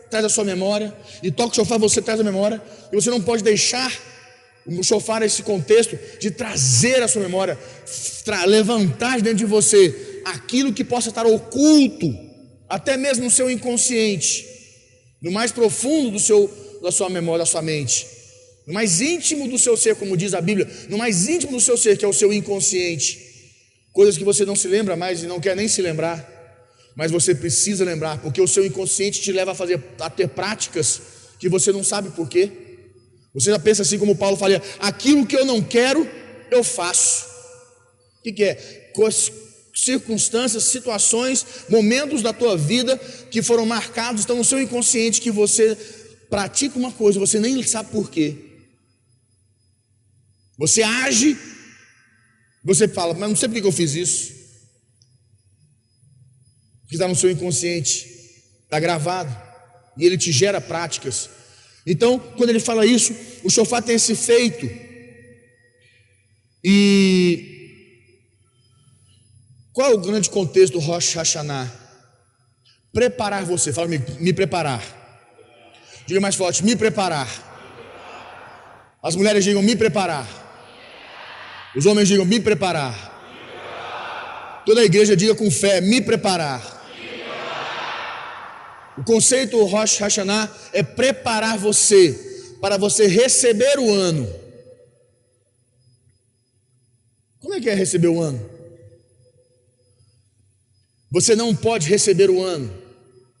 traz 0.07 0.23
a 0.23 0.29
sua 0.29 0.43
memória, 0.43 0.95
e 1.23 1.31
toca 1.31 1.53
o 1.53 1.55
chofar 1.55 1.79
você 1.79 1.99
traz 1.99 2.19
a 2.19 2.23
memória, 2.23 2.61
e 2.93 2.95
você 2.95 3.09
não 3.09 3.19
pode 3.19 3.41
deixar 3.41 3.91
o 4.67 4.83
chofar 4.83 5.23
esse 5.23 5.41
contexto 5.41 5.97
de 6.19 6.29
trazer 6.29 7.01
a 7.01 7.07
sua 7.07 7.23
memória, 7.23 7.57
levantar 8.45 9.19
dentro 9.19 9.39
de 9.39 9.45
você 9.45 10.21
aquilo 10.25 10.71
que 10.71 10.83
possa 10.83 11.09
estar 11.09 11.25
oculto, 11.25 12.07
até 12.69 12.95
mesmo 12.95 13.23
no 13.23 13.31
seu 13.31 13.49
inconsciente, 13.49 14.45
no 15.19 15.31
mais 15.31 15.51
profundo 15.51 16.11
do 16.11 16.19
seu, 16.19 16.53
da 16.83 16.91
sua 16.91 17.09
memória, 17.09 17.39
da 17.39 17.47
sua 17.47 17.63
mente, 17.63 18.05
no 18.67 18.75
mais 18.75 19.01
íntimo 19.01 19.47
do 19.47 19.57
seu 19.57 19.75
ser, 19.75 19.95
como 19.95 20.15
diz 20.15 20.35
a 20.35 20.41
Bíblia, 20.41 20.69
no 20.87 20.99
mais 20.99 21.27
íntimo 21.27 21.53
do 21.53 21.59
seu 21.59 21.75
ser, 21.75 21.97
que 21.97 22.05
é 22.05 22.07
o 22.07 22.13
seu 22.13 22.31
inconsciente 22.31 23.26
coisas 23.97 24.15
que 24.15 24.23
você 24.23 24.45
não 24.45 24.55
se 24.55 24.67
lembra 24.67 24.95
mais 24.95 25.23
e 25.23 25.25
não 25.25 25.39
quer 25.39 25.55
nem 25.55 25.67
se 25.67 25.81
lembrar. 25.81 26.23
Mas 26.95 27.09
você 27.09 27.33
precisa 27.33 27.83
lembrar, 27.83 28.21
porque 28.21 28.39
o 28.39 28.47
seu 28.47 28.63
inconsciente 28.63 29.19
te 29.19 29.31
leva 29.31 29.53
a 29.53 29.55
fazer 29.55 29.83
a 29.99 30.07
ter 30.07 30.27
práticas 30.27 31.01
que 31.39 31.49
você 31.49 31.71
não 31.71 31.83
sabe 31.83 32.11
por 32.11 32.29
quê. 32.29 32.51
Você 33.33 33.49
já 33.49 33.57
pensa 33.57 33.81
assim 33.81 33.97
como 33.97 34.15
Paulo 34.15 34.37
fala: 34.37 34.61
aquilo 34.77 35.25
que 35.25 35.35
eu 35.35 35.45
não 35.45 35.63
quero, 35.63 36.07
eu 36.51 36.63
faço. 36.63 37.25
O 38.19 38.23
que, 38.23 38.33
que 38.33 38.43
é? 38.43 38.91
circunstâncias, 39.73 40.65
situações, 40.65 41.43
momentos 41.67 42.21
da 42.21 42.31
tua 42.31 42.55
vida 42.55 42.99
que 43.31 43.41
foram 43.41 43.65
marcados, 43.65 44.21
estão 44.21 44.37
no 44.37 44.43
seu 44.43 44.61
inconsciente 44.61 45.21
que 45.21 45.31
você 45.31 45.75
pratica 46.29 46.77
uma 46.77 46.91
coisa, 46.91 47.19
você 47.19 47.39
nem 47.39 47.63
sabe 47.63 47.89
por 47.89 48.11
quê. 48.11 48.35
Você 50.55 50.83
age, 50.83 51.35
você 52.67 52.85
fala, 52.85 53.13
mas 53.13 53.29
não 53.29 53.35
sei 53.35 53.47
por 53.47 53.61
que 53.61 53.65
eu 53.65 53.71
fiz 53.71 53.95
isso. 53.95 54.33
Porque 56.81 56.95
está 56.95 57.07
no 57.07 57.15
seu 57.15 57.31
inconsciente, 57.31 58.05
está 58.65 58.77
gravado, 58.77 59.33
e 59.97 60.05
ele 60.05 60.17
te 60.17 60.33
gera 60.33 60.59
práticas. 60.59 61.29
Então, 61.85 62.19
quando 62.19 62.49
ele 62.49 62.59
fala 62.59 62.85
isso, 62.85 63.15
o 63.41 63.49
sofá 63.49 63.81
tem 63.81 63.95
esse 63.95 64.13
feito. 64.15 64.69
E 66.61 67.55
qual 69.71 69.91
é 69.91 69.93
o 69.93 70.01
grande 70.01 70.29
contexto 70.29 70.73
do 70.73 70.79
Rosh 70.79 71.13
Hashanah? 71.13 71.71
Preparar 72.91 73.45
você, 73.45 73.71
fala 73.71 73.87
me, 73.87 73.99
me 74.19 74.33
preparar. 74.33 74.83
Diga 76.05 76.19
mais 76.19 76.35
forte, 76.35 76.65
me 76.65 76.75
preparar. 76.75 77.29
As 79.01 79.15
mulheres 79.15 79.45
digam 79.45 79.63
me 79.63 79.73
preparar. 79.73 80.46
Os 81.77 81.85
homens 81.85 82.07
digam 82.07 82.25
me 82.25 82.39
preparar. 82.39 83.13
Toda 84.65 84.81
a 84.81 84.83
igreja 84.83 85.15
diga 85.15 85.35
com 85.35 85.51
fé, 85.51 85.79
me 85.79 86.01
preparar. 86.01 86.75
O 88.97 89.03
conceito 89.03 89.63
Rosh 89.63 89.99
Hashanah 89.99 90.51
é 90.73 90.81
preparar 90.81 91.55
você 91.59 92.57
para 92.59 92.77
você 92.77 93.05
receber 93.05 93.77
o 93.77 93.93
ano. 93.93 94.27
Como 97.39 97.53
é 97.53 97.61
que 97.61 97.69
é 97.69 97.75
receber 97.75 98.07
o 98.07 98.19
ano? 98.19 98.43
Você 101.11 101.35
não 101.35 101.55
pode 101.55 101.87
receber 101.87 102.31
o 102.31 102.43
ano, 102.43 102.73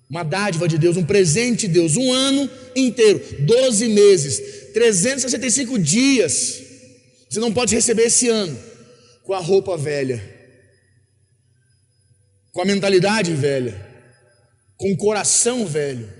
uma 0.07 0.21
dádiva 0.21 0.67
de 0.67 0.77
Deus, 0.77 0.95
um 0.95 1.03
presente 1.03 1.67
de 1.67 1.73
Deus, 1.73 1.97
um 1.97 2.13
ano 2.13 2.47
inteiro, 2.75 3.19
12 3.39 3.87
meses, 3.89 4.71
365 4.73 5.79
dias. 5.79 6.66
Você 7.29 7.39
não 7.39 7.53
pode 7.53 7.75
receber 7.75 8.03
esse 8.03 8.29
ano 8.29 8.57
com 9.23 9.33
a 9.33 9.39
roupa 9.39 9.75
velha, 9.75 10.23
com 12.51 12.61
a 12.61 12.65
mentalidade 12.65 13.33
velha, 13.33 13.85
com 14.77 14.91
o 14.91 14.97
coração 14.97 15.65
velho. 15.65 16.11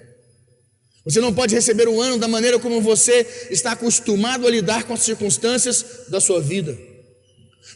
Você 1.06 1.22
não 1.22 1.34
pode 1.34 1.56
receber 1.56 1.88
o 1.88 2.02
ano 2.02 2.18
da 2.18 2.28
maneira 2.28 2.60
como 2.60 2.82
você 2.82 3.26
está 3.50 3.72
acostumado 3.72 4.46
a 4.46 4.50
lidar 4.50 4.84
com 4.84 4.94
as 4.94 5.02
circunstâncias 5.02 6.08
da 6.10 6.20
sua 6.20 6.42
vida. 6.42 6.78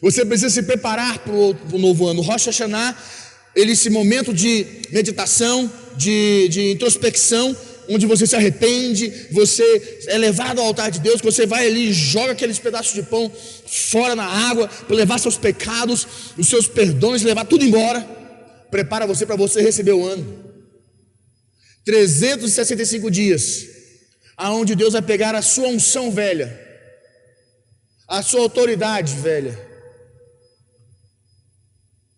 Você 0.02 0.26
precisa 0.26 0.50
se 0.50 0.64
preparar 0.64 1.20
para 1.20 1.34
o 1.34 1.78
novo 1.78 2.08
ano. 2.08 2.22
Rosh 2.22 2.48
Hashanah 2.48 2.98
ele 3.56 3.74
esse 3.74 3.90
momento 3.90 4.34
de 4.34 4.66
meditação, 4.92 5.72
de, 5.98 6.48
de 6.50 6.72
introspecção, 6.72 7.56
onde 7.94 8.06
você 8.06 8.26
se 8.26 8.36
arrepende, 8.36 9.28
você 9.32 10.04
é 10.08 10.18
levado 10.18 10.60
ao 10.60 10.68
altar 10.68 10.90
de 10.92 11.00
Deus, 11.00 11.22
você 11.22 11.46
vai 11.46 11.68
ali 11.68 11.92
joga 11.92 12.32
aqueles 12.32 12.60
pedaços 12.60 12.94
de 12.94 13.04
pão 13.04 13.32
fora 13.66 14.16
na 14.16 14.26
água, 14.26 14.68
para 14.68 14.96
levar 14.96 15.20
seus 15.20 15.38
pecados, 15.38 16.08
os 16.38 16.48
seus 16.48 16.68
perdões, 16.68 17.22
levar 17.22 17.46
tudo 17.46 17.66
embora. 17.66 18.02
Prepara 18.70 19.06
você 19.06 19.26
para 19.26 19.36
você 19.36 19.62
receber 19.62 19.94
o 19.94 20.06
ano. 20.06 20.52
365 21.84 23.10
dias, 23.10 23.68
aonde 24.38 24.76
Deus 24.76 24.94
vai 24.94 25.02
pegar 25.02 25.36
a 25.36 25.42
sua 25.42 25.68
unção 25.68 26.12
velha, 26.12 26.60
a 28.08 28.22
sua 28.22 28.42
autoridade 28.42 29.16
velha 29.16 29.71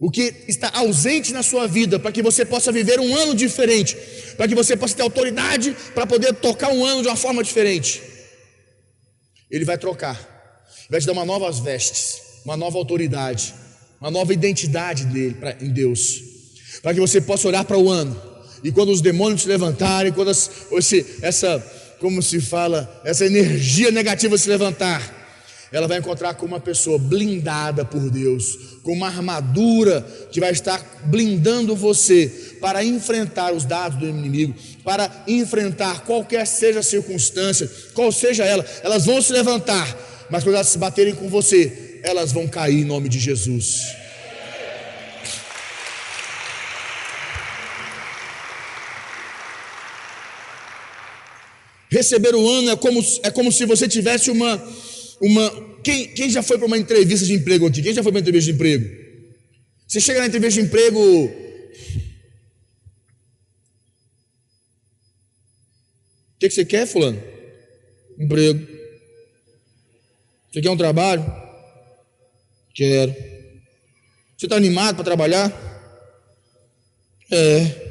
o 0.04 0.12
que 0.12 0.36
está 0.50 0.70
ausente 0.74 1.32
na 1.32 1.42
sua 1.42 1.66
vida, 1.66 1.98
para 1.98 2.12
que 2.12 2.22
você 2.22 2.44
possa 2.44 2.74
viver 2.74 3.00
um 3.00 3.16
ano 3.16 3.34
diferente, 3.34 3.96
para 4.36 4.50
que 4.50 4.54
você 4.54 4.76
possa 4.76 4.94
ter 4.98 5.02
autoridade 5.02 5.74
para 5.96 6.06
poder 6.06 6.34
tocar 6.34 6.74
um 6.74 6.84
ano 6.84 7.04
de 7.04 7.08
uma 7.08 7.16
forma 7.16 7.42
diferente. 7.42 8.02
Ele 9.50 9.64
vai 9.64 9.78
trocar, 9.78 10.20
vai 10.90 11.00
te 11.00 11.08
dar 11.08 11.14
uma 11.14 11.24
novas 11.24 11.60
vestes, 11.60 12.22
uma 12.44 12.58
nova 12.58 12.78
autoridade, 12.78 13.54
uma 14.02 14.12
nova 14.12 14.34
identidade 14.34 15.06
dele 15.06 15.36
pra, 15.36 15.56
em 15.62 15.70
Deus, 15.70 16.22
para 16.82 16.94
que 16.94 17.00
você 17.00 17.22
possa 17.22 17.48
olhar 17.48 17.64
para 17.64 17.78
o 17.78 17.90
ano 17.90 18.22
e 18.62 18.74
quando 18.74 18.90
os 18.90 19.00
demônios 19.00 19.44
se 19.44 19.48
levantarem, 19.48 20.12
quando 20.12 20.32
as, 20.32 20.52
esse, 20.74 21.06
essa, 21.22 21.66
como 22.02 22.22
se 22.22 22.42
fala, 22.42 23.02
essa 23.06 23.26
energia 23.26 23.90
negativa 23.90 24.38
se 24.38 24.50
levantar, 24.50 25.23
ela 25.74 25.88
vai 25.88 25.98
encontrar 25.98 26.36
com 26.36 26.46
uma 26.46 26.60
pessoa 26.60 27.00
blindada 27.00 27.84
por 27.84 28.08
Deus, 28.12 28.78
com 28.84 28.94
uma 28.94 29.08
armadura 29.08 30.06
que 30.32 30.40
vai 30.40 30.52
estar 30.52 30.80
blindando 31.06 31.76
você 31.76 32.32
para 32.62 32.86
enfrentar 32.86 33.52
os 33.52 33.66
dados 33.66 33.98
do 33.98 34.08
inimigo, 34.08 34.54
para 34.84 35.12
enfrentar 35.28 36.02
qualquer 36.02 36.46
seja 36.46 36.82
a 36.82 36.84
circunstância, 36.84 37.70
qual 37.96 38.12
seja 38.12 38.46
ela, 38.46 38.64
elas 38.84 39.08
vão 39.08 39.20
se 39.20 39.34
levantar, 39.34 39.98
mas 40.30 40.44
quando 40.44 40.54
elas 40.54 40.68
se 40.68 40.78
baterem 40.78 41.16
com 41.16 41.28
você, 41.28 42.00
elas 42.04 42.32
vão 42.32 42.48
cair 42.48 42.82
em 42.82 42.86
nome 42.86 43.10
de 43.10 43.20
Jesus. 43.20 43.82
Receber 51.90 52.36
o 52.36 52.48
ano 52.48 52.70
é 52.70 52.76
como, 52.76 53.04
é 53.24 53.32
como 53.32 53.52
se 53.52 53.66
você 53.66 53.88
tivesse 53.88 54.30
uma 54.30 54.62
uma. 55.22 55.74
Quem, 55.84 56.08
quem 56.14 56.30
já 56.30 56.42
foi 56.42 56.58
para 56.58 56.68
uma 56.68 56.78
entrevista 56.78 57.26
de 57.26 57.34
emprego 57.34 57.68
aqui? 57.68 57.82
Quem 57.82 57.94
já 57.94 58.02
foi 58.02 58.12
para 58.12 58.20
uma 58.20 58.22
entrevista 58.22 58.52
de 58.52 58.56
emprego? 58.56 58.90
Você 59.88 60.00
chega 60.00 60.20
na 60.20 60.28
entrevista 60.28 60.62
de 60.62 60.68
emprego. 60.68 61.00
O 61.00 61.30
que, 66.40 66.50
que 66.50 66.56
você 66.56 66.66
quer, 66.66 66.86
Fulano? 66.88 67.22
Emprego. 68.18 68.68
Você 70.52 70.62
quer 70.62 70.70
um 70.70 70.78
trabalho? 70.78 71.26
Quero. 72.74 73.14
Você 74.38 74.46
está 74.46 74.56
animado 74.56 74.96
para 74.96 75.06
trabalhar? 75.06 75.52
É. 77.32 77.84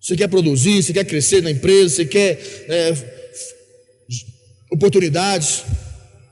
Você 0.00 0.16
quer 0.16 0.28
produzir, 0.28 0.82
você 0.82 0.92
quer 0.92 1.04
crescer 1.04 1.42
na 1.42 1.50
empresa, 1.50 1.96
você 1.96 2.06
quer 2.06 2.38
é, 2.68 3.17
oportunidades. 4.78 5.64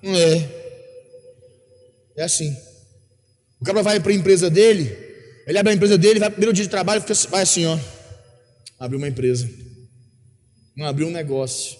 Não 0.02 0.14
é. 0.14 0.48
É 2.16 2.22
assim. 2.22 2.56
O 3.61 3.64
cara 3.64 3.82
vai 3.82 4.00
para 4.00 4.12
a 4.12 4.14
empresa 4.14 4.48
dele, 4.48 4.96
ele 5.46 5.59
abre 5.59 5.72
a 5.72 5.74
empresa 5.74 5.98
dele, 5.98 6.20
vai 6.20 6.30
primeiro 6.30 6.52
dia 6.52 6.64
de 6.64 6.70
trabalho, 6.70 7.00
fica, 7.00 7.14
vai 7.28 7.42
assim, 7.42 7.66
ó. 7.66 7.78
Abriu 8.78 8.98
uma 8.98 9.09
empresa. 9.09 9.48
Não 10.76 10.87
abriu 10.87 11.09
um 11.09 11.11
negócio. 11.11 11.76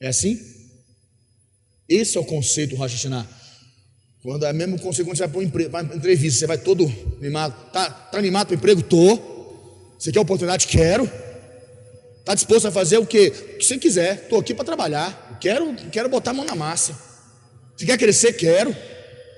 É 0.00 0.08
assim? 0.08 0.38
Esse 1.88 2.16
é 2.16 2.20
o 2.20 2.24
conceito 2.24 2.74
Rosh 2.74 3.06
Quando 4.22 4.44
é 4.44 4.52
mesmo 4.52 4.78
conceito 4.80 5.06
quando 5.06 5.16
você 5.16 5.26
vai 5.26 5.68
para 5.68 5.82
uma 5.84 5.94
entrevista, 5.94 6.40
você 6.40 6.46
vai 6.46 6.58
todo 6.58 6.84
animado. 7.20 7.70
Tá, 7.70 7.90
tá 7.90 8.18
animado 8.18 8.48
para 8.48 8.54
o 8.54 8.58
emprego? 8.58 8.82
Tô. 8.82 9.36
Você 9.98 10.10
quer 10.10 10.20
oportunidade? 10.20 10.66
Quero. 10.66 11.10
Está 12.26 12.34
disposto 12.34 12.66
a 12.66 12.72
fazer 12.72 12.98
o 12.98 13.06
que? 13.06 13.28
O 13.28 13.58
que 13.58 13.64
você 13.64 13.78
quiser. 13.78 14.22
Estou 14.24 14.40
aqui 14.40 14.52
para 14.52 14.64
trabalhar. 14.64 15.38
Quero, 15.40 15.72
quero 15.92 16.08
botar 16.08 16.32
a 16.32 16.34
mão 16.34 16.44
na 16.44 16.56
massa. 16.56 16.92
Você 17.76 17.86
quer 17.86 17.96
crescer? 17.96 18.32
Quero. 18.32 18.74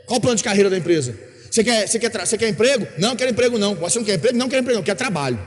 Qual 0.07 0.17
o 0.17 0.21
plano 0.23 0.37
de 0.37 0.43
carreira 0.43 0.71
da 0.71 0.79
empresa? 0.79 1.15
Você 1.51 1.63
quer, 1.63 1.87
você 1.87 1.99
quer, 1.99 2.11
você 2.11 2.39
quer 2.39 2.49
emprego? 2.49 2.89
Não, 2.97 3.15
quero 3.15 3.31
emprego 3.31 3.59
não. 3.59 3.75
Você 3.75 3.99
não 3.99 4.07
quer 4.07 4.15
emprego? 4.15 4.39
Não 4.39 4.49
quer 4.49 4.61
emprego, 4.61 4.79
não. 4.79 4.83
Quer 4.83 4.95
trabalho. 4.95 5.39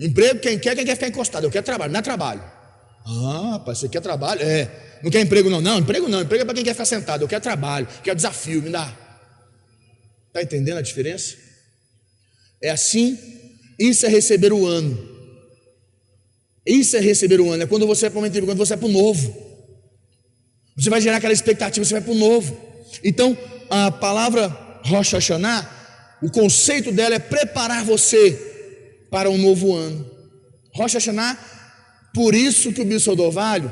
Emprego, 0.00 0.40
quem 0.40 0.58
quer, 0.58 0.74
quem 0.74 0.86
quer 0.86 0.94
ficar 0.94 1.08
encostado. 1.08 1.44
Eu 1.44 1.50
quero 1.50 1.66
trabalho, 1.66 1.92
não 1.92 2.00
é 2.00 2.02
trabalho. 2.02 2.42
Ah, 3.04 3.50
rapaz, 3.52 3.76
você 3.76 3.88
quer 3.90 4.00
trabalho? 4.00 4.40
É. 4.40 4.70
Não 5.02 5.10
quer 5.10 5.20
emprego 5.20 5.50
não? 5.50 5.60
Não, 5.60 5.78
emprego 5.80 6.08
não. 6.08 6.22
Emprego 6.22 6.44
é 6.44 6.44
para 6.46 6.54
quem 6.54 6.64
quer 6.64 6.72
ficar 6.72 6.86
sentado. 6.86 7.24
Eu 7.24 7.28
quero 7.28 7.42
trabalho, 7.42 7.86
quero 8.02 8.16
desafio, 8.16 8.62
me 8.62 8.70
dá. 8.70 8.90
Está 10.28 10.42
entendendo 10.42 10.78
a 10.78 10.82
diferença? 10.82 11.36
É 12.62 12.70
assim, 12.70 13.18
isso 13.78 14.06
é 14.06 14.08
receber 14.08 14.50
o 14.50 14.66
ano. 14.66 15.15
Isso 16.66 16.96
é 16.96 17.00
receber 17.00 17.40
o 17.40 17.50
ano, 17.50 17.62
é 17.62 17.66
quando 17.66 17.86
você 17.86 18.06
é 18.06 18.10
para 18.10 18.18
uma 18.18 18.26
entrevista, 18.26 18.52
quando 18.52 18.66
você 18.66 18.74
é 18.74 18.76
para 18.76 18.88
o 18.88 18.92
novo. 18.92 19.34
Você 20.76 20.90
vai 20.90 21.00
gerar 21.00 21.18
aquela 21.18 21.32
expectativa, 21.32 21.84
você 21.84 21.94
vai 21.94 22.02
para 22.02 22.12
o 22.12 22.16
novo. 22.16 22.56
Então, 23.04 23.36
a 23.70 23.90
palavra 23.90 24.48
Rosh 24.84 25.12
Hashanah, 25.12 25.70
o 26.22 26.30
conceito 26.30 26.90
dela 26.90 27.14
é 27.14 27.18
preparar 27.18 27.84
você 27.84 28.32
para 29.10 29.30
um 29.30 29.38
novo 29.38 29.74
ano. 29.74 30.10
Rosh 30.74 30.94
Hashanah, 30.94 31.38
por 32.12 32.34
isso 32.34 32.72
que 32.72 32.80
o 32.80 32.84
Bispo 32.84 33.14
do 33.14 33.22
Ovalho 33.22 33.70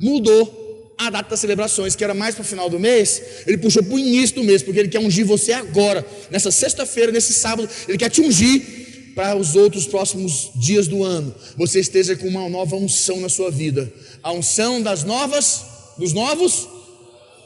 mudou 0.00 0.94
a 0.98 1.10
data 1.10 1.30
das 1.30 1.40
celebrações, 1.40 1.94
que 1.94 2.02
era 2.02 2.12
mais 2.12 2.34
para 2.34 2.42
o 2.42 2.44
final 2.44 2.68
do 2.68 2.78
mês, 2.78 3.22
ele 3.46 3.56
puxou 3.58 3.82
para 3.84 3.94
o 3.94 3.98
início 3.98 4.34
do 4.36 4.44
mês, 4.44 4.62
porque 4.62 4.80
ele 4.80 4.88
quer 4.88 4.98
ungir 4.98 5.24
você 5.24 5.52
agora, 5.52 6.04
nessa 6.28 6.50
sexta-feira, 6.50 7.12
nesse 7.12 7.32
sábado, 7.32 7.68
ele 7.86 7.96
quer 7.96 8.10
te 8.10 8.20
ungir 8.20 8.77
para 9.18 9.36
os 9.36 9.56
outros 9.56 9.84
próximos 9.84 10.52
dias 10.54 10.86
do 10.86 11.02
ano. 11.02 11.34
Você 11.56 11.80
esteja 11.80 12.14
com 12.14 12.28
uma 12.28 12.48
nova 12.48 12.76
unção 12.76 13.18
na 13.18 13.28
sua 13.28 13.50
vida, 13.50 13.92
a 14.22 14.30
unção 14.30 14.80
das 14.80 15.02
novas, 15.02 15.64
dos 15.98 16.12
novos 16.12 16.68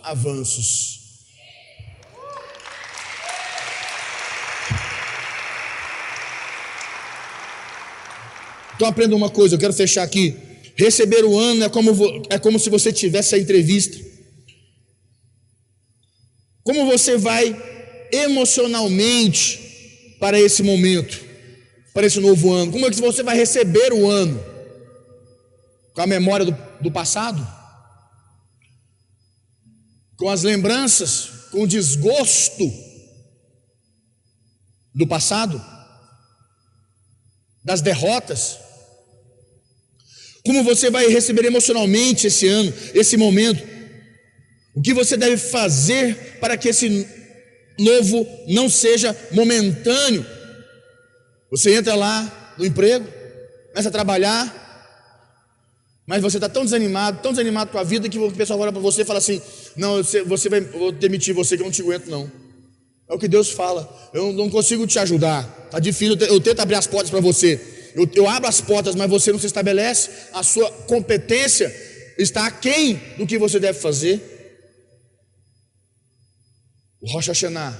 avanços. 0.02 1.00
Então 8.76 8.87
aprenda 8.87 9.16
uma 9.16 9.30
coisa, 9.30 9.54
eu 9.54 9.58
quero 9.58 9.72
fechar 9.72 10.02
aqui. 10.02 10.37
Receber 10.76 11.24
o 11.24 11.38
ano 11.38 11.64
é 11.64 11.70
como, 11.70 11.90
é 12.28 12.38
como 12.38 12.58
se 12.58 12.68
você 12.68 12.92
tivesse 12.92 13.35
a 13.35 13.38
entrevista. 13.38 13.98
Como 16.62 16.85
você 16.85 17.16
vai 17.16 17.56
emocionalmente 18.12 20.16
para 20.20 20.38
esse 20.38 20.62
momento, 20.62 21.21
para 21.92 22.07
esse 22.07 22.20
novo 22.20 22.52
ano? 22.52 22.72
Como 22.72 22.87
é 22.87 22.90
que 22.90 23.00
você 23.00 23.22
vai 23.22 23.37
receber 23.37 23.92
o 23.92 24.09
ano? 24.09 24.42
Com 25.94 26.00
a 26.00 26.07
memória 26.07 26.46
do, 26.46 26.57
do 26.81 26.90
passado? 26.90 27.46
Com 30.16 30.28
as 30.28 30.42
lembranças? 30.42 31.31
Com 31.50 31.62
o 31.62 31.66
desgosto 31.66 32.72
do 34.94 35.07
passado? 35.07 35.62
Das 37.64 37.81
derrotas? 37.81 38.59
Como 40.44 40.64
você 40.64 40.90
vai 40.90 41.07
receber 41.09 41.44
emocionalmente 41.44 42.26
esse 42.26 42.48
ano, 42.48 42.72
esse 42.94 43.16
momento? 43.16 43.62
O 44.74 44.81
que 44.81 44.94
você 44.94 45.16
deve 45.16 45.37
fazer 45.37 46.38
para 46.40 46.57
que 46.57 46.68
esse 46.68 47.07
novo 47.78 48.26
não 48.48 48.68
seja 48.68 49.16
momentâneo? 49.31 50.26
Você 51.52 51.74
entra 51.74 51.94
lá 51.94 52.54
no 52.58 52.66
emprego, 52.66 53.06
começa 53.68 53.88
a 53.88 53.92
trabalhar, 53.92 54.60
mas 56.04 56.20
você 56.20 56.38
está 56.38 56.48
tão 56.48 56.64
desanimado, 56.64 57.22
tão 57.22 57.30
desanimado 57.30 57.70
com 57.70 57.78
a 57.78 57.84
vida 57.84 58.08
que 58.08 58.18
o 58.18 58.32
pessoal 58.32 58.58
olha 58.58 58.72
para 58.72 58.80
você 58.80 59.02
e 59.02 59.04
fala 59.04 59.20
assim: 59.20 59.40
Não, 59.76 60.02
você 60.02 60.48
vai, 60.48 60.60
vou 60.62 60.90
demitir 60.90 61.32
você 61.32 61.56
que 61.56 61.62
eu 61.62 61.66
não 61.66 61.72
te 61.72 61.82
aguento, 61.82 62.08
não. 62.08 62.28
É 63.08 63.14
o 63.14 63.18
que 63.18 63.28
Deus 63.28 63.50
fala. 63.50 64.10
Eu 64.12 64.32
não 64.32 64.50
consigo 64.50 64.84
te 64.86 64.98
ajudar. 64.98 65.46
Está 65.66 65.78
difícil, 65.78 66.16
eu 66.26 66.40
tento 66.40 66.58
abrir 66.58 66.74
as 66.74 66.88
portas 66.88 67.10
para 67.10 67.20
você 67.20 67.60
eu, 67.94 68.08
eu 68.14 68.28
abro 68.28 68.48
as 68.48 68.60
portas, 68.60 68.94
mas 68.94 69.08
você 69.08 69.32
não 69.32 69.38
se 69.38 69.46
estabelece, 69.46 70.10
a 70.32 70.42
sua 70.42 70.70
competência 70.86 71.74
está 72.18 72.46
aquém 72.46 72.94
do 73.18 73.26
que 73.26 73.38
você 73.38 73.58
deve 73.60 73.78
fazer. 73.78 74.20
O 77.00 77.10
Rocha 77.10 77.32
Hashanah 77.32 77.72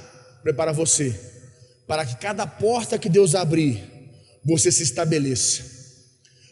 prepara 0.43 0.73
você 0.73 1.32
para 1.87 2.07
que 2.07 2.17
cada 2.17 2.47
porta 2.47 2.99
que 2.99 3.09
Deus 3.09 3.35
abrir, 3.35 3.83
você 4.45 4.71
se 4.73 4.83
estabeleça. 4.83 5.63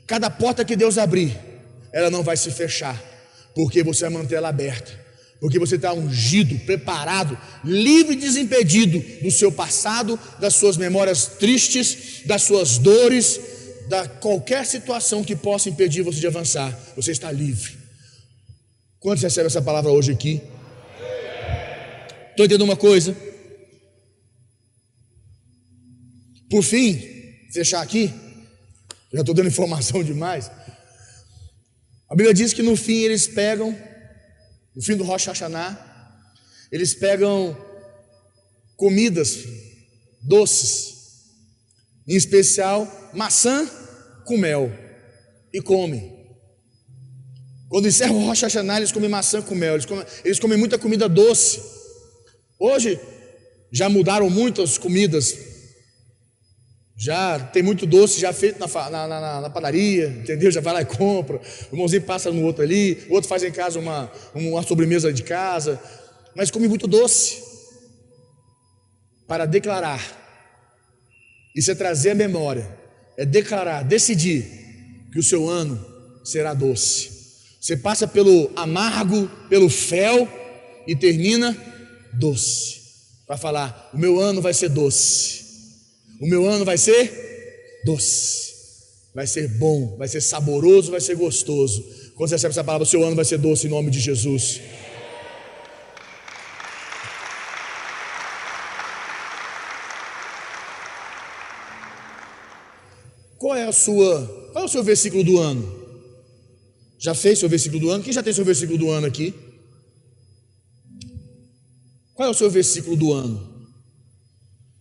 Cada 0.07 0.29
porta 0.29 0.65
que 0.65 0.77
Deus 0.77 0.99
abrir, 0.99 1.39
ela 1.93 2.11
não 2.11 2.23
vai 2.23 2.37
se 2.37 2.51
fechar, 2.51 3.01
porque 3.55 3.83
você 3.83 4.05
vai 4.05 4.15
manter 4.15 4.37
ela 4.37 4.49
aberta, 4.49 4.93
porque 5.41 5.59
você 5.59 5.77
está 5.77 5.93
ungido, 5.93 6.59
preparado, 6.67 7.39
livre 7.65 8.15
e 8.15 8.19
desimpedido 8.19 9.03
do 9.23 9.31
seu 9.31 9.51
passado, 9.51 10.19
das 10.39 10.55
suas 10.55 10.77
memórias 10.77 11.27
tristes, 11.27 12.23
das 12.27 12.43
suas 12.43 12.79
dores, 12.79 13.41
da 13.89 14.07
qualquer 14.09 14.67
situação 14.67 15.25
que 15.25 15.35
possa 15.35 15.69
impedir 15.69 16.03
você 16.03 16.21
de 16.21 16.27
avançar, 16.27 16.77
você 16.95 17.13
está 17.13 17.31
livre. 17.33 17.79
Quantos 18.99 19.23
recebem 19.23 19.47
essa 19.47 19.63
palavra 19.63 19.91
hoje 19.91 20.13
aqui? 20.13 20.43
Estou 22.31 22.47
entendendo 22.47 22.63
uma 22.63 22.77
coisa? 22.77 23.17
Por 26.51 26.65
fim, 26.65 27.01
fechar 27.53 27.81
aqui, 27.81 28.13
já 29.13 29.21
estou 29.21 29.35
dando 29.35 29.49
informação 29.49 30.03
demais. 30.05 30.51
A 32.09 32.15
Bíblia 32.17 32.35
diz 32.35 32.53
que 32.53 32.63
no 32.63 32.77
fim 32.77 33.03
eles 33.03 33.29
pegam, 33.29 33.71
no 34.75 34.83
fim 34.83 34.97
do 34.97 35.05
Rosh 35.05 35.27
Hashanah, 35.27 35.79
eles 36.73 36.93
pegam 36.93 37.57
comidas 38.77 39.39
doces, 40.23 40.95
em 42.09 42.17
especial 42.17 43.11
maçã 43.15 43.69
com 44.25 44.37
mel 44.37 44.73
e 45.53 45.61
come. 45.61 46.19
Quando 47.69 47.87
encerra 47.87 48.13
o 48.13 48.27
Rocha 48.27 48.47
Hashanah, 48.47 48.79
eles 48.79 48.91
comem 48.91 49.09
maçã 49.09 49.41
com 49.41 49.55
mel, 49.55 49.75
eles 49.75 49.87
comem, 49.87 50.05
eles 50.25 50.41
comem 50.41 50.59
muita 50.59 50.77
comida 50.77 51.09
doce. 51.09 51.63
Hoje 52.59 52.99
já 53.71 53.89
mudaram 53.89 54.29
muitas 54.29 54.77
comidas, 54.77 55.50
já 57.01 57.39
tem 57.39 57.63
muito 57.63 57.87
doce 57.87 58.21
já 58.21 58.33
feito 58.33 58.59
na, 58.61 58.91
na, 58.91 59.09
na, 59.09 59.41
na, 59.41 59.51
padaria, 59.51 60.09
entendeu? 60.09 60.51
Já 60.51 60.61
vai 60.61 60.75
lá 60.75 60.83
e 60.83 60.85
compra. 60.85 61.41
O 61.71 61.75
irmãozinho 61.75 62.03
passa 62.03 62.31
no 62.31 62.45
outro 62.45 62.63
ali, 62.63 62.99
o 63.09 63.15
outro 63.15 63.29
faz 63.29 63.43
em 63.43 63.51
casa 63.51 63.79
uma, 63.79 64.13
uma 64.35 64.63
sobremesa 64.63 65.11
de 65.11 65.23
casa, 65.23 65.81
mas 66.37 66.51
come 66.51 66.69
muito 66.69 66.87
doce 66.87 67.43
para 69.27 69.47
declarar. 69.47 70.19
Isso 71.57 71.71
é 71.71 71.75
trazer 71.75 72.11
a 72.11 72.15
memória 72.15 72.81
é 73.21 73.27
declarar, 73.27 73.83
decidir 73.83 74.47
que 75.13 75.19
o 75.19 75.23
seu 75.23 75.47
ano 75.47 75.79
será 76.25 76.55
doce. 76.55 77.11
Você 77.61 77.77
passa 77.77 78.09
pelo 78.09 78.51
amargo, 78.57 79.29
pelo 79.47 79.69
fel 79.69 80.27
e 80.87 80.97
termina 80.97 81.55
doce. 82.15 82.81
Para 83.27 83.37
falar, 83.37 83.91
o 83.93 83.99
meu 83.99 84.19
ano 84.19 84.41
vai 84.41 84.55
ser 84.55 84.71
doce. 84.71 85.50
O 86.21 86.27
meu 86.27 86.47
ano 86.47 86.65
vai 86.65 86.77
ser 86.77 87.81
doce. 87.85 88.51
Vai 89.15 89.27
ser 89.27 89.49
bom, 89.49 89.97
vai 89.97 90.07
ser 90.07 90.21
saboroso, 90.21 90.91
vai 90.91 91.01
ser 91.01 91.17
gostoso. 91.17 91.83
Quando 92.15 92.29
você 92.29 92.35
recebe 92.35 92.53
essa 92.53 92.63
palavra, 92.63 92.85
o 92.85 92.87
seu 92.87 93.03
ano 93.03 93.17
vai 93.17 93.25
ser 93.25 93.39
doce 93.39 93.67
em 93.67 93.71
nome 93.71 93.91
de 93.91 93.99
Jesus. 93.99 94.61
Qual 103.39 103.57
é 103.57 103.65
a 103.65 103.73
sua, 103.73 104.51
qual 104.53 104.65
é 104.65 104.67
o 104.67 104.71
seu 104.71 104.85
versículo 104.85 105.25
do 105.25 105.39
ano? 105.39 105.81
Já 106.99 107.15
fez 107.15 107.39
seu 107.39 107.49
versículo 107.49 107.81
do 107.81 107.91
ano? 107.91 108.05
Quem 108.05 108.13
já 108.13 108.23
tem 108.23 108.35
seu 108.35 108.45
versículo 108.45 108.79
do 108.79 108.91
ano 108.91 109.07
aqui? 109.07 109.35
Qual 112.13 112.29
é 112.29 112.31
o 112.31 112.35
seu 112.35 112.51
versículo 112.51 112.95
do 112.95 113.15
ano? 113.15 113.60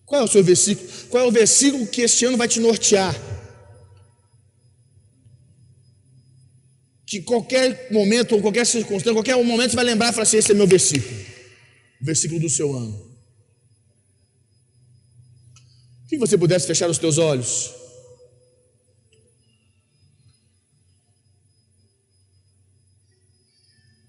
Qual 0.10 0.22
é 0.22 0.26
o 0.26 0.28
seu 0.28 0.44
versículo? 0.44 0.90
Qual 1.08 1.24
é 1.24 1.28
o 1.28 1.32
versículo 1.32 1.86
que 1.86 2.02
este 2.02 2.26
ano 2.26 2.36
vai 2.36 2.48
te 2.48 2.60
nortear? 2.60 3.16
Que 7.06 7.22
qualquer 7.22 7.92
momento, 7.92 8.34
ou 8.34 8.42
qualquer 8.42 8.66
circunstância, 8.66 9.14
qualquer 9.14 9.36
momento 9.36 9.70
você 9.70 9.76
vai 9.76 9.86
lembrar 9.86 10.10
e 10.10 10.12
falar 10.12 10.24
assim: 10.24 10.38
esse 10.38 10.52
é 10.52 10.56
meu 10.56 10.66
versículo. 10.66 11.16
O 12.02 12.06
versículo 12.06 12.40
do 12.40 12.50
seu 12.50 12.76
ano. 12.76 13.08
Que 16.08 16.18
você 16.18 16.36
pudesse 16.36 16.66
fechar 16.66 16.90
os 16.90 16.98
teus 16.98 17.20
olhos. 17.20 17.72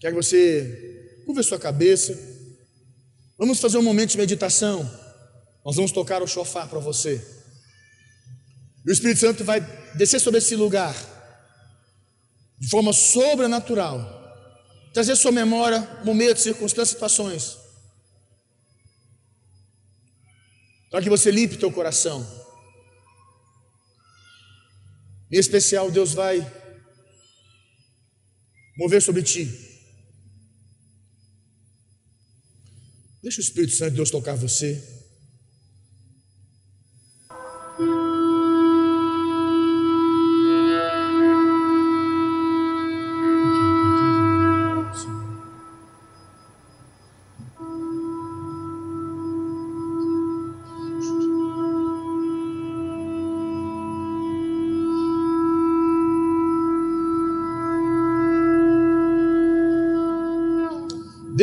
Quero 0.01 0.17
que 0.17 0.23
você 0.23 1.23
curva 1.27 1.43
sua 1.43 1.59
cabeça. 1.59 2.19
Vamos 3.37 3.61
fazer 3.61 3.77
um 3.77 3.83
momento 3.83 4.13
de 4.13 4.19
meditação. 4.19 5.00
Nós 5.65 5.77
vamos 5.77 5.93
tocar 5.93 6.23
o 6.23 6.27
chofar 6.27 6.69
para 6.69 6.79
você. 6.79 7.25
E 8.85 8.91
o 8.91 8.93
Espírito 8.93 9.21
Santo 9.21 9.45
vai 9.45 9.61
descer 9.95 10.21
sobre 10.21 10.39
esse 10.39 10.57
lugar 10.57 10.95
de 12.59 12.69
forma 12.69 12.93
sobrenatural. 12.93 14.19
Trazer 14.93 15.17
sua 15.17 15.33
memória 15.33 15.81
momentos, 16.05 16.43
circunstâncias, 16.43 16.91
situações. 16.91 17.59
Para 20.91 21.03
que 21.03 21.11
você 21.11 21.31
limpe 21.31 21.57
teu 21.57 21.71
coração. 21.71 22.27
Em 25.31 25.39
especial, 25.39 25.91
Deus 25.91 26.13
vai 26.13 26.41
mover 28.77 29.01
sobre 29.01 29.23
ti 29.23 29.71
Deixa 33.23 33.41
o 33.41 33.45
Espírito 33.45 33.75
Santo 33.75 33.91
de 33.91 33.97
Deus 33.97 34.11
tocar 34.11 34.35
você. 34.35 35.00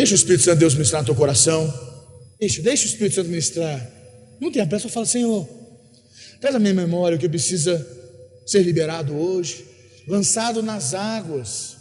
Deixa 0.08 0.16
o 0.16 0.24
Espírito 0.24 0.44
Santo 0.46 0.54
de 0.54 0.60
Deus 0.62 0.74
ministrar 0.74 1.02
no 1.02 1.06
teu 1.06 1.16
coração. 1.16 1.68
Deixa, 2.40 2.62
deixa 2.62 2.86
o 2.86 2.88
Espírito 2.88 3.16
Santo 3.16 3.28
ministrar. 3.30 3.92
Não 4.40 4.50
tenha 4.50 4.66
pressa, 4.66 4.84
só 4.84 4.94
fala, 4.94 5.06
Senhor, 5.06 5.46
traz 6.40 6.56
a 6.56 6.60
minha 6.60 6.74
memória 6.74 7.18
o 7.18 7.20
que 7.20 7.28
precisa 7.28 7.86
ser 8.46 8.64
liberado 8.64 9.14
hoje, 9.14 9.66
lançado 10.08 10.64
nas 10.64 10.94
águas. 10.94 11.76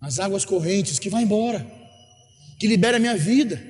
As 0.00 0.18
águas 0.18 0.46
correntes 0.46 0.98
que 0.98 1.10
vai 1.10 1.22
embora, 1.22 1.70
que 2.58 2.66
libera 2.66 2.96
a 2.96 3.00
minha 3.00 3.18
vida. 3.18 3.62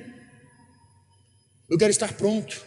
Eu 1.69 1.77
quero 1.77 1.91
estar 1.91 2.13
pronto. 2.13 2.65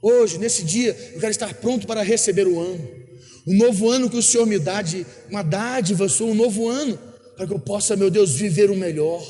Hoje, 0.00 0.38
nesse 0.38 0.62
dia, 0.62 0.92
eu 1.12 1.18
quero 1.18 1.32
estar 1.32 1.52
pronto 1.54 1.88
para 1.88 2.04
receber 2.04 2.46
o 2.46 2.60
ano. 2.60 3.01
Um 3.46 3.56
novo 3.56 3.90
ano 3.90 4.08
que 4.08 4.16
o 4.16 4.22
Senhor 4.22 4.46
me 4.46 4.58
dá 4.58 4.82
de 4.82 5.06
uma 5.28 5.42
dádiva, 5.42 6.08
sou 6.08 6.30
um 6.30 6.34
novo 6.34 6.68
ano, 6.68 6.98
para 7.36 7.46
que 7.46 7.52
eu 7.52 7.58
possa, 7.58 7.96
meu 7.96 8.10
Deus, 8.10 8.32
viver 8.32 8.70
o 8.70 8.76
melhor, 8.76 9.24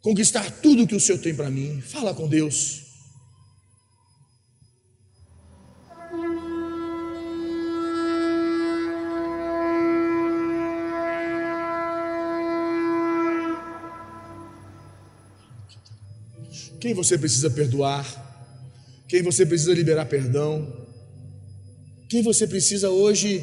conquistar 0.00 0.50
tudo 0.60 0.86
que 0.86 0.94
o 0.94 1.00
Senhor 1.00 1.18
tem 1.18 1.34
para 1.34 1.50
mim. 1.50 1.80
Fala 1.80 2.14
com 2.14 2.28
Deus. 2.28 2.82
Quem 16.80 16.92
você 16.92 17.16
precisa 17.16 17.48
perdoar? 17.48 18.24
quem 19.14 19.22
você 19.22 19.44
precisa 19.46 19.72
liberar 19.72 20.06
perdão, 20.06 20.66
quem 22.08 22.22
você 22.22 22.46
precisa 22.46 22.90
hoje 22.90 23.42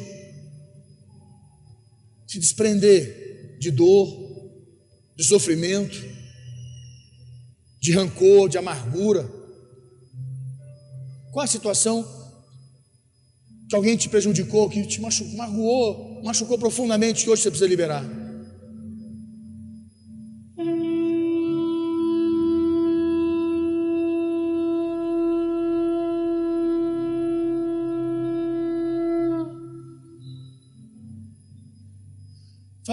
se 2.26 2.38
desprender 2.38 3.58
de 3.58 3.70
dor, 3.70 4.08
de 5.16 5.24
sofrimento, 5.24 6.02
de 7.80 7.92
rancor, 7.92 8.48
de 8.48 8.56
amargura. 8.56 9.30
Qual 11.32 11.44
a 11.44 11.46
situação 11.46 12.06
que 13.68 13.74
alguém 13.74 13.96
te 13.96 14.08
prejudicou, 14.08 14.68
que 14.68 14.86
te 14.86 15.00
machucou, 15.00 15.36
magoou, 15.36 16.22
machucou 16.22 16.58
profundamente, 16.58 17.24
que 17.24 17.30
hoje 17.30 17.42
você 17.42 17.50
precisa 17.50 17.68
liberar? 17.68 18.21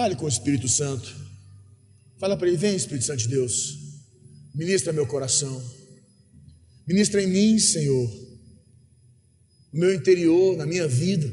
Fale 0.00 0.16
com 0.16 0.24
o 0.24 0.28
Espírito 0.28 0.66
Santo. 0.66 1.14
Fala 2.18 2.34
para 2.34 2.48
ele: 2.48 2.56
vem, 2.56 2.74
Espírito 2.74 3.04
Santo 3.04 3.18
de 3.18 3.28
Deus, 3.28 3.76
ministra 4.54 4.94
meu 4.94 5.06
coração, 5.06 5.62
ministra 6.88 7.22
em 7.22 7.26
mim, 7.26 7.58
Senhor, 7.58 8.08
no 9.70 9.80
meu 9.80 9.94
interior, 9.94 10.56
na 10.56 10.64
minha 10.64 10.88
vida. 10.88 11.30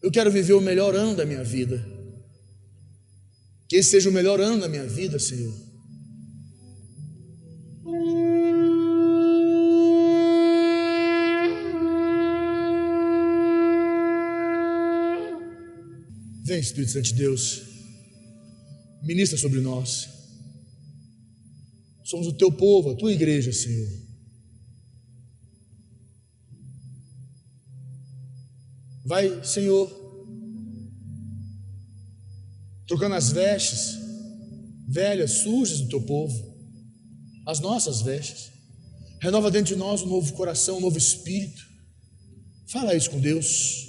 Eu 0.00 0.10
quero 0.10 0.30
viver 0.30 0.54
o 0.54 0.60
melhor 0.62 0.96
ano 0.96 1.14
da 1.14 1.26
minha 1.26 1.44
vida. 1.44 1.86
Que 3.68 3.76
esse 3.76 3.90
seja 3.90 4.08
o 4.08 4.12
melhor 4.14 4.40
ano 4.40 4.58
da 4.58 4.68
minha 4.68 4.86
vida, 4.86 5.18
Senhor. 5.18 5.54
Vem, 16.58 16.62
Espírito 16.62 16.92
Santo 16.92 17.04
de 17.04 17.14
Deus, 17.14 17.62
ministra 19.02 19.38
sobre 19.38 19.60
nós. 19.60 20.08
Somos 22.02 22.26
o 22.26 22.32
teu 22.32 22.50
povo, 22.50 22.90
a 22.90 22.96
tua 22.96 23.12
igreja, 23.12 23.52
Senhor. 23.52 23.88
Vai, 29.04 29.44
Senhor, 29.44 29.88
trocando 32.88 33.14
as 33.14 33.30
vestes 33.30 33.96
velhas, 34.88 35.42
sujas 35.42 35.80
do 35.80 35.88
teu 35.88 36.02
povo, 36.02 36.34
as 37.46 37.60
nossas 37.60 38.02
vestes. 38.02 38.50
Renova 39.20 39.50
dentro 39.50 39.74
de 39.74 39.78
nós 39.78 40.02
um 40.02 40.06
novo 40.06 40.32
coração, 40.32 40.78
um 40.78 40.80
novo 40.80 40.98
espírito. 40.98 41.62
Fala 42.66 42.94
isso 42.94 43.10
com 43.10 43.20
Deus. 43.20 43.87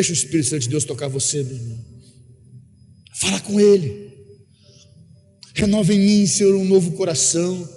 Deixa 0.00 0.12
o 0.12 0.14
Espírito 0.14 0.48
Santo 0.48 0.62
de 0.62 0.70
Deus 0.70 0.84
tocar 0.86 1.08
você, 1.08 1.42
meu 1.42 1.54
irmão. 1.54 1.78
Fala 3.16 3.38
com 3.40 3.60
Ele. 3.60 4.10
Renova 5.52 5.92
em 5.92 5.98
mim, 5.98 6.26
Senhor, 6.26 6.54
um 6.54 6.64
novo 6.64 6.92
coração. 6.92 7.68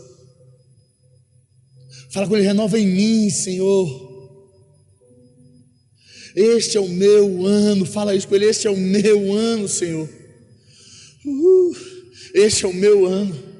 Fala 2.11 2.25
com 2.25 2.37
Ele, 2.37 2.45
renova 2.45 2.79
em 2.79 2.87
mim, 2.87 3.29
Senhor. 3.29 4.39
Este 6.33 6.77
é 6.77 6.79
o 6.79 6.87
meu 6.87 7.45
ano. 7.45 7.85
Fala 7.85 8.15
isso 8.15 8.29
com 8.29 8.35
Ele, 8.35 8.45
este 8.45 8.67
é 8.67 8.71
o 8.71 8.77
meu 8.77 9.33
ano, 9.33 9.67
Senhor. 9.67 10.09
Uh, 11.25 11.75
este 12.35 12.63
é 12.63 12.67
o 12.69 12.73
meu 12.73 13.05
ano. 13.05 13.52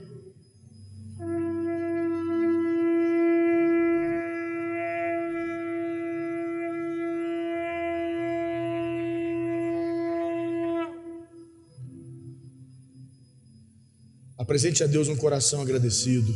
Apresente 14.54 14.84
a 14.84 14.86
Deus 14.86 15.08
um 15.08 15.16
coração 15.16 15.64
agradecido. 15.64 16.32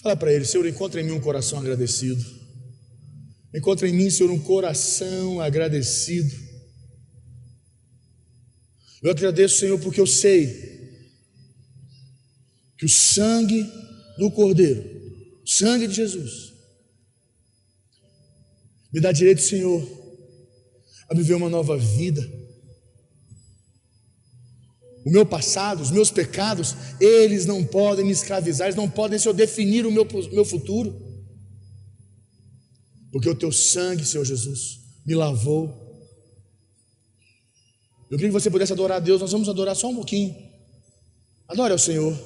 Fala 0.00 0.14
para 0.14 0.32
Ele, 0.32 0.44
Senhor, 0.44 0.64
encontra 0.68 1.00
em 1.00 1.04
mim 1.04 1.10
um 1.10 1.20
coração 1.20 1.58
agradecido. 1.58 2.24
Encontra 3.52 3.88
em 3.88 3.92
mim, 3.92 4.08
Senhor, 4.08 4.30
um 4.30 4.38
coração 4.38 5.40
agradecido. 5.40 6.32
Eu 9.02 9.10
agradeço, 9.10 9.58
Senhor, 9.58 9.80
porque 9.80 10.00
eu 10.00 10.06
sei 10.06 10.46
que 12.78 12.86
o 12.86 12.88
sangue 12.88 13.68
do 14.18 14.30
Cordeiro, 14.30 14.80
o 15.42 15.48
sangue 15.48 15.88
de 15.88 15.94
Jesus, 15.94 16.52
me 18.92 19.00
dá 19.00 19.10
direito, 19.10 19.42
Senhor, 19.42 19.82
a 21.10 21.14
viver 21.16 21.34
uma 21.34 21.50
nova 21.50 21.76
vida 21.76 22.41
o 25.04 25.10
meu 25.10 25.26
passado, 25.26 25.82
os 25.82 25.90
meus 25.90 26.10
pecados, 26.10 26.76
eles 27.00 27.44
não 27.44 27.64
podem 27.64 28.04
me 28.04 28.12
escravizar, 28.12 28.68
eles 28.68 28.76
não 28.76 28.88
podem, 28.88 29.18
Senhor, 29.18 29.34
definir 29.34 29.84
o 29.84 29.90
meu, 29.90 30.06
meu 30.32 30.44
futuro. 30.44 30.94
Porque 33.10 33.28
o 33.28 33.34
teu 33.34 33.50
sangue, 33.50 34.04
Senhor 34.04 34.24
Jesus, 34.24 34.80
me 35.04 35.14
lavou. 35.14 35.82
Eu 38.10 38.16
queria 38.16 38.28
que 38.28 38.40
você 38.40 38.50
pudesse 38.50 38.72
adorar 38.72 38.98
a 38.98 39.00
Deus, 39.00 39.20
nós 39.20 39.32
vamos 39.32 39.48
adorar 39.48 39.74
só 39.74 39.88
um 39.88 39.96
pouquinho. 39.96 40.34
Adore 41.48 41.72
ao 41.72 41.78
Senhor. 41.78 42.16